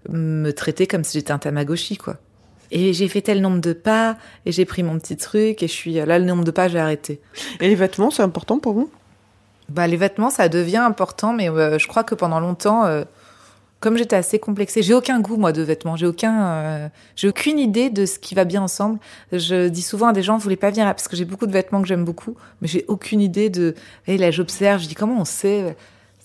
[0.09, 2.17] me traiter comme si j'étais un tamagotchi, quoi.
[2.73, 5.73] Et j'ai fait tel nombre de pas, et j'ai pris mon petit truc, et je
[5.73, 7.21] suis là, le nombre de pas, j'ai arrêté.
[7.61, 8.91] Et les vêtements, c'est important pour vous?
[9.69, 13.03] Bah, les vêtements, ça devient important, mais euh, je crois que pendant longtemps, euh,
[13.81, 15.97] comme j'étais assez complexée, j'ai aucun goût, moi, de vêtements.
[15.97, 18.99] J'ai aucun, euh, j'ai aucune idée de ce qui va bien ensemble.
[19.33, 21.47] Je dis souvent à des gens, vous voulez pas venir là, parce que j'ai beaucoup
[21.47, 23.75] de vêtements que j'aime beaucoup, mais j'ai aucune idée de,
[24.07, 25.77] et là, j'observe, je dis, comment on sait,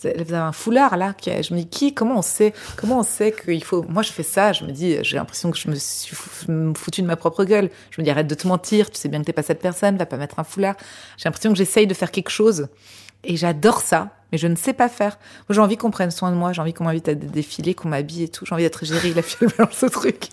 [0.01, 3.31] vous avez un foulard là, je me dis, qui, comment on sait, comment on sait
[3.31, 6.15] qu'il faut, moi, je fais ça, je me dis, j'ai l'impression que je me suis
[6.15, 7.69] fou- foutu de ma propre gueule.
[7.91, 9.97] Je me dis, arrête de te mentir, tu sais bien que t'es pas cette personne,
[9.97, 10.75] va pas mettre un foulard.
[11.17, 12.67] J'ai l'impression que j'essaye de faire quelque chose.
[13.23, 15.17] Et j'adore ça, mais je ne sais pas faire.
[15.49, 17.73] Moi, j'ai envie qu'on prenne soin de moi, j'ai envie qu'on m'invite à des défilés,
[17.73, 18.45] qu'on m'habille et tout.
[18.45, 20.29] J'ai envie d'être Géry, la fille, elle balance ce truc.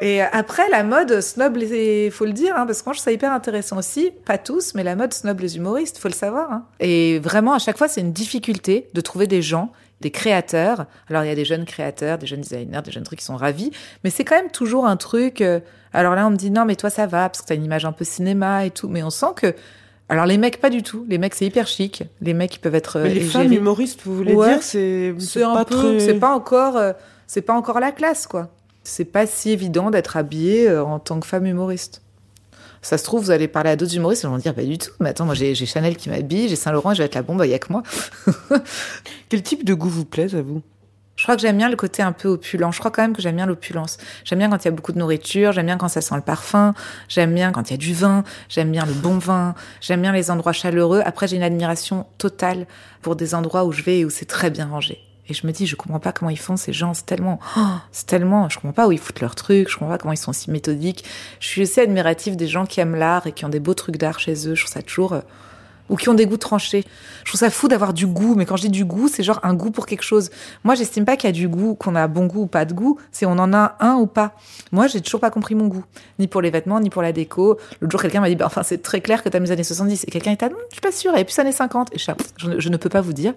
[0.00, 3.04] Et après, la mode snob les, faut le dire, hein, parce que moi, je trouve
[3.04, 4.10] ça hyper intéressant aussi.
[4.24, 6.50] Pas tous, mais la mode snob les humoristes, faut le savoir.
[6.52, 6.64] hein.
[6.80, 10.86] Et vraiment, à chaque fois, c'est une difficulté de trouver des gens, des créateurs.
[11.10, 13.36] Alors, il y a des jeunes créateurs, des jeunes designers, des jeunes trucs qui sont
[13.36, 13.70] ravis,
[14.02, 15.42] mais c'est quand même toujours un truc.
[15.42, 15.60] euh,
[15.92, 17.84] alors là, on me dit non, mais toi, ça va, parce que t'as une image
[17.84, 18.88] un peu cinéma et tout.
[18.88, 19.54] Mais on sent que.
[20.08, 21.04] Alors, les mecs, pas du tout.
[21.08, 22.02] Les mecs, c'est hyper chic.
[22.22, 22.96] Les mecs, ils peuvent être.
[22.98, 24.48] euh, Mais les femmes humoristes, vous voulez Ouais.
[24.54, 26.92] dire, c'est C'est un pas peu, très- c'est pas encore, euh,
[27.26, 28.48] c'est pas encore la classe, quoi.
[28.82, 32.02] C'est pas si évident d'être habillée euh, en tant que femme humoriste.
[32.82, 34.90] Ça se trouve, vous allez parler à d'autres humoristes, ils vont dire pas du tout.
[35.00, 37.22] Mais attends, moi j'ai j'ai Chanel qui m'habille, j'ai Saint Laurent, je vais être la
[37.22, 37.82] bombe, il y a que moi.
[39.28, 40.62] Quel type de goût vous plaise à vous?
[41.20, 42.72] Je crois que j'aime bien le côté un peu opulent.
[42.72, 43.98] Je crois quand même que j'aime bien l'opulence.
[44.24, 46.22] J'aime bien quand il y a beaucoup de nourriture, j'aime bien quand ça sent le
[46.22, 46.72] parfum,
[47.08, 50.12] j'aime bien quand il y a du vin, j'aime bien le bon vin, j'aime bien
[50.12, 51.02] les endroits chaleureux.
[51.04, 52.66] Après, j'ai une admiration totale
[53.02, 54.98] pour des endroits où je vais et où c'est très bien rangé.
[55.28, 56.94] Et je me dis, je comprends pas comment ils font ces gens.
[56.94, 59.68] C'est tellement, oh, c'est tellement, je comprends pas où ils foutent leurs trucs.
[59.68, 61.04] Je comprends pas comment ils sont si méthodiques.
[61.38, 63.96] Je suis aussi admirative des gens qui aiment l'art et qui ont des beaux trucs
[63.96, 64.54] d'art chez eux.
[64.54, 65.20] Je trouve ça toujours, euh,
[65.90, 66.84] ou qui ont des goûts tranchés.
[67.24, 69.40] Je trouve ça fou d'avoir du goût, mais quand je dis du goût, c'est genre
[69.42, 70.30] un goût pour quelque chose.
[70.64, 72.72] Moi, j'estime pas qu'il y a du goût, qu'on a bon goût ou pas de
[72.72, 74.32] goût, c'est on en a un ou pas.
[74.72, 75.84] Moi, j'ai toujours pas compris mon goût,
[76.18, 77.58] ni pour les vêtements, ni pour la déco.
[77.80, 80.04] L'autre jour, quelqu'un m'a dit, bah, enfin, c'est très clair que t'aimes les années 70.
[80.06, 81.88] Et quelqu'un était, ah, non, je suis pas sûre, et puis années 50.
[81.92, 83.34] Et je, ne- peux pas vous dire.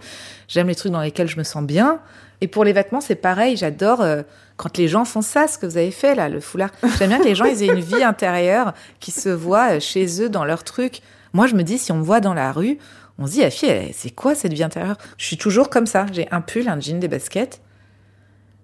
[0.47, 1.99] J'aime les trucs dans lesquels je me sens bien.
[2.41, 3.57] Et pour les vêtements, c'est pareil.
[3.57, 4.21] J'adore euh,
[4.57, 6.69] quand les gens font ça, ce que vous avez fait là, le foulard.
[6.97, 10.29] J'aime bien que les gens aient une vie intérieure, qui se voient euh, chez eux
[10.29, 11.01] dans leur truc.
[11.33, 12.77] Moi, je me dis, si on me voit dans la rue,
[13.17, 14.97] on se dit, ah fille, c'est quoi cette vie intérieure?
[15.17, 16.05] Je suis toujours comme ça.
[16.11, 17.61] J'ai un pull, un jean, des baskets.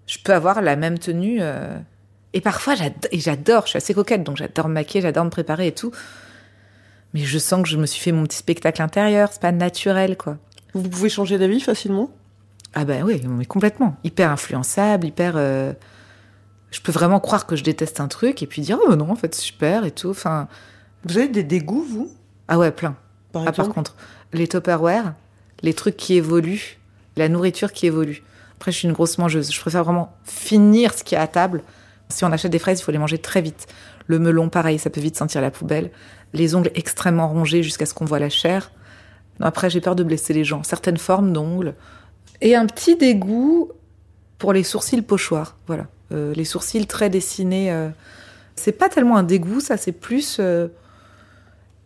[0.07, 1.37] Je peux avoir la même tenue.
[1.41, 1.77] euh,
[2.33, 2.75] Et parfois,
[3.11, 5.91] j'adore, je suis assez coquette, donc j'adore me maquiller, j'adore me préparer et tout.
[7.13, 10.15] Mais je sens que je me suis fait mon petit spectacle intérieur, c'est pas naturel,
[10.15, 10.37] quoi.
[10.75, 12.11] Vous pouvez changer d'avis facilement?
[12.75, 13.97] Ah ben oui, mais complètement.
[14.03, 15.33] Hyper influençable, hyper...
[15.37, 15.73] euh,
[16.69, 19.15] Je peux vraiment croire que je déteste un truc et puis dire, oh non, en
[19.15, 20.11] fait, super et tout.
[20.11, 20.47] Enfin,
[21.05, 22.11] Vous avez des dégoûts, vous?
[22.49, 22.95] Ah ouais, plein.
[23.31, 23.95] Par Ah, par contre,
[24.33, 25.13] les Tupperware,
[25.61, 26.77] les trucs qui évoluent,
[27.15, 28.23] la nourriture qui évolue.
[28.57, 29.51] Après, je suis une grosse mangeuse.
[29.53, 31.63] Je préfère vraiment finir ce qu'il y a à table.
[32.09, 33.67] Si on achète des fraises, il faut les manger très vite.
[34.07, 35.91] Le melon, pareil, ça peut vite sentir la poubelle.
[36.33, 38.71] Les ongles extrêmement rongés jusqu'à ce qu'on voit la chair.
[39.39, 40.63] Non, après, j'ai peur de blesser les gens.
[40.63, 41.75] Certaines formes d'ongles.
[42.41, 43.71] Et un petit dégoût
[44.39, 45.55] pour les sourcils pochoirs.
[45.67, 45.85] Voilà.
[46.11, 47.71] Euh, les sourcils très dessinés.
[47.71, 47.89] euh,
[48.55, 50.37] c'est pas tellement un dégoût, ça, c'est plus.
[50.39, 50.67] euh,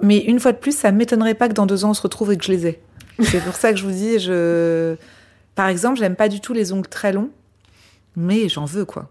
[0.01, 2.31] Mais une fois de plus, ça m'étonnerait pas que dans deux ans, on se retrouve
[2.33, 2.81] et que je les ai.
[3.21, 4.95] C'est pour ça que je vous dis, je.
[5.55, 7.29] Par exemple, j'aime pas du tout les ongles très longs,
[8.15, 9.09] mais j'en veux, quoi.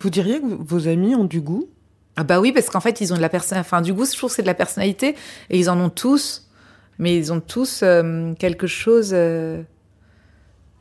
[0.00, 1.68] Vous diriez que vos amis ont du goût?
[2.16, 4.16] Ah bah oui, parce qu'en fait, ils ont de la personne, enfin du goût, je
[4.16, 5.16] trouve c'est de la personnalité,
[5.50, 6.48] et ils en ont tous,
[6.98, 9.10] mais ils ont tous euh, quelque chose.
[9.12, 9.62] euh,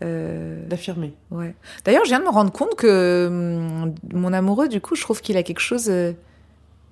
[0.04, 1.14] euh, D'affirmer.
[1.32, 1.56] ouais.
[1.86, 5.22] D'ailleurs, je viens de me rendre compte que hum, mon amoureux, du coup, je trouve
[5.22, 6.14] qu'il a quelque chose, euh,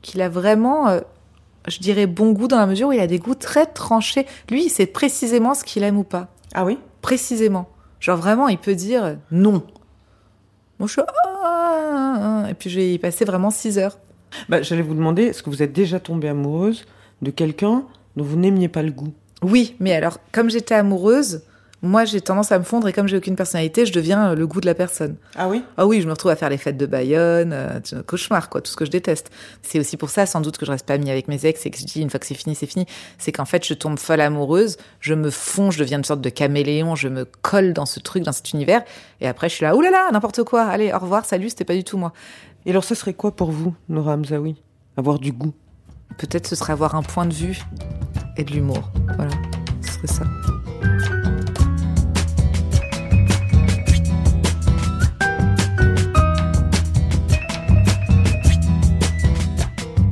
[0.01, 0.99] qu'il a vraiment,
[1.69, 4.25] je dirais, bon goût dans la mesure où il a des goûts très tranchés.
[4.49, 6.27] Lui, il sait précisément ce qu'il aime ou pas.
[6.53, 6.77] Ah oui?
[7.01, 7.69] Précisément.
[7.99, 9.63] Genre vraiment, il peut dire euh, non.
[10.79, 11.01] Moi, je suis.
[11.01, 12.49] Ah, ah, ah.
[12.49, 13.97] Et puis, je vais y passer vraiment six heures.
[14.47, 16.85] bah, J'allais vous demander, est-ce que vous êtes déjà tombée amoureuse
[17.21, 17.83] de quelqu'un
[18.15, 19.13] dont vous n'aimiez pas le goût?
[19.41, 21.43] Oui, mais alors, comme j'étais amoureuse,
[21.81, 24.47] moi j'ai tendance à me fondre et comme j'ai aucune personnalité, je deviens euh, le
[24.47, 25.15] goût de la personne.
[25.35, 25.63] Ah oui?
[25.77, 28.71] Ah oui, je me retrouve à faire les fêtes de Bayonne, euh, cauchemar, quoi, tout
[28.71, 29.29] ce que je déteste.
[29.61, 31.69] C'est aussi pour ça, sans doute, que je reste pas amie avec mes ex et
[31.69, 32.85] que je dis une fois que c'est fini, c'est fini.
[33.17, 36.29] C'est qu'en fait, je tombe folle amoureuse, je me fonds, je deviens une sorte de
[36.29, 38.83] caméléon, je me colle dans ce truc, dans cet univers,
[39.21, 41.83] et après je suis là, oulala, n'importe quoi, allez, au revoir, salut, c'était pas du
[41.83, 42.13] tout moi.
[42.65, 44.61] Et alors, ça serait quoi pour vous, Nora Hamzaoui?
[44.97, 45.53] Avoir du goût?
[46.17, 47.61] Peut-être ce serait avoir un point de vue
[48.35, 48.91] et de l'humour.
[49.15, 49.31] Voilà,
[49.81, 51.18] ce serait ça.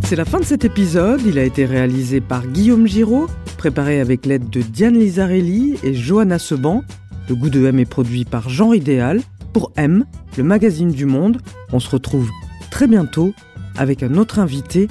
[0.08, 1.20] C'est la fin de cet épisode.
[1.26, 3.28] Il a été réalisé par Guillaume Giraud,
[3.58, 6.86] préparé avec l'aide de Diane Lizarelli et Johanna Seban.
[7.28, 9.20] Le goût de M est produit par Jean Idéal
[9.52, 10.06] pour M,
[10.38, 11.42] le magazine du monde.
[11.74, 12.30] On se retrouve
[12.72, 13.34] très bientôt
[13.76, 14.88] avec un autre invité,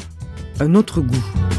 [0.61, 1.56] un autre goût.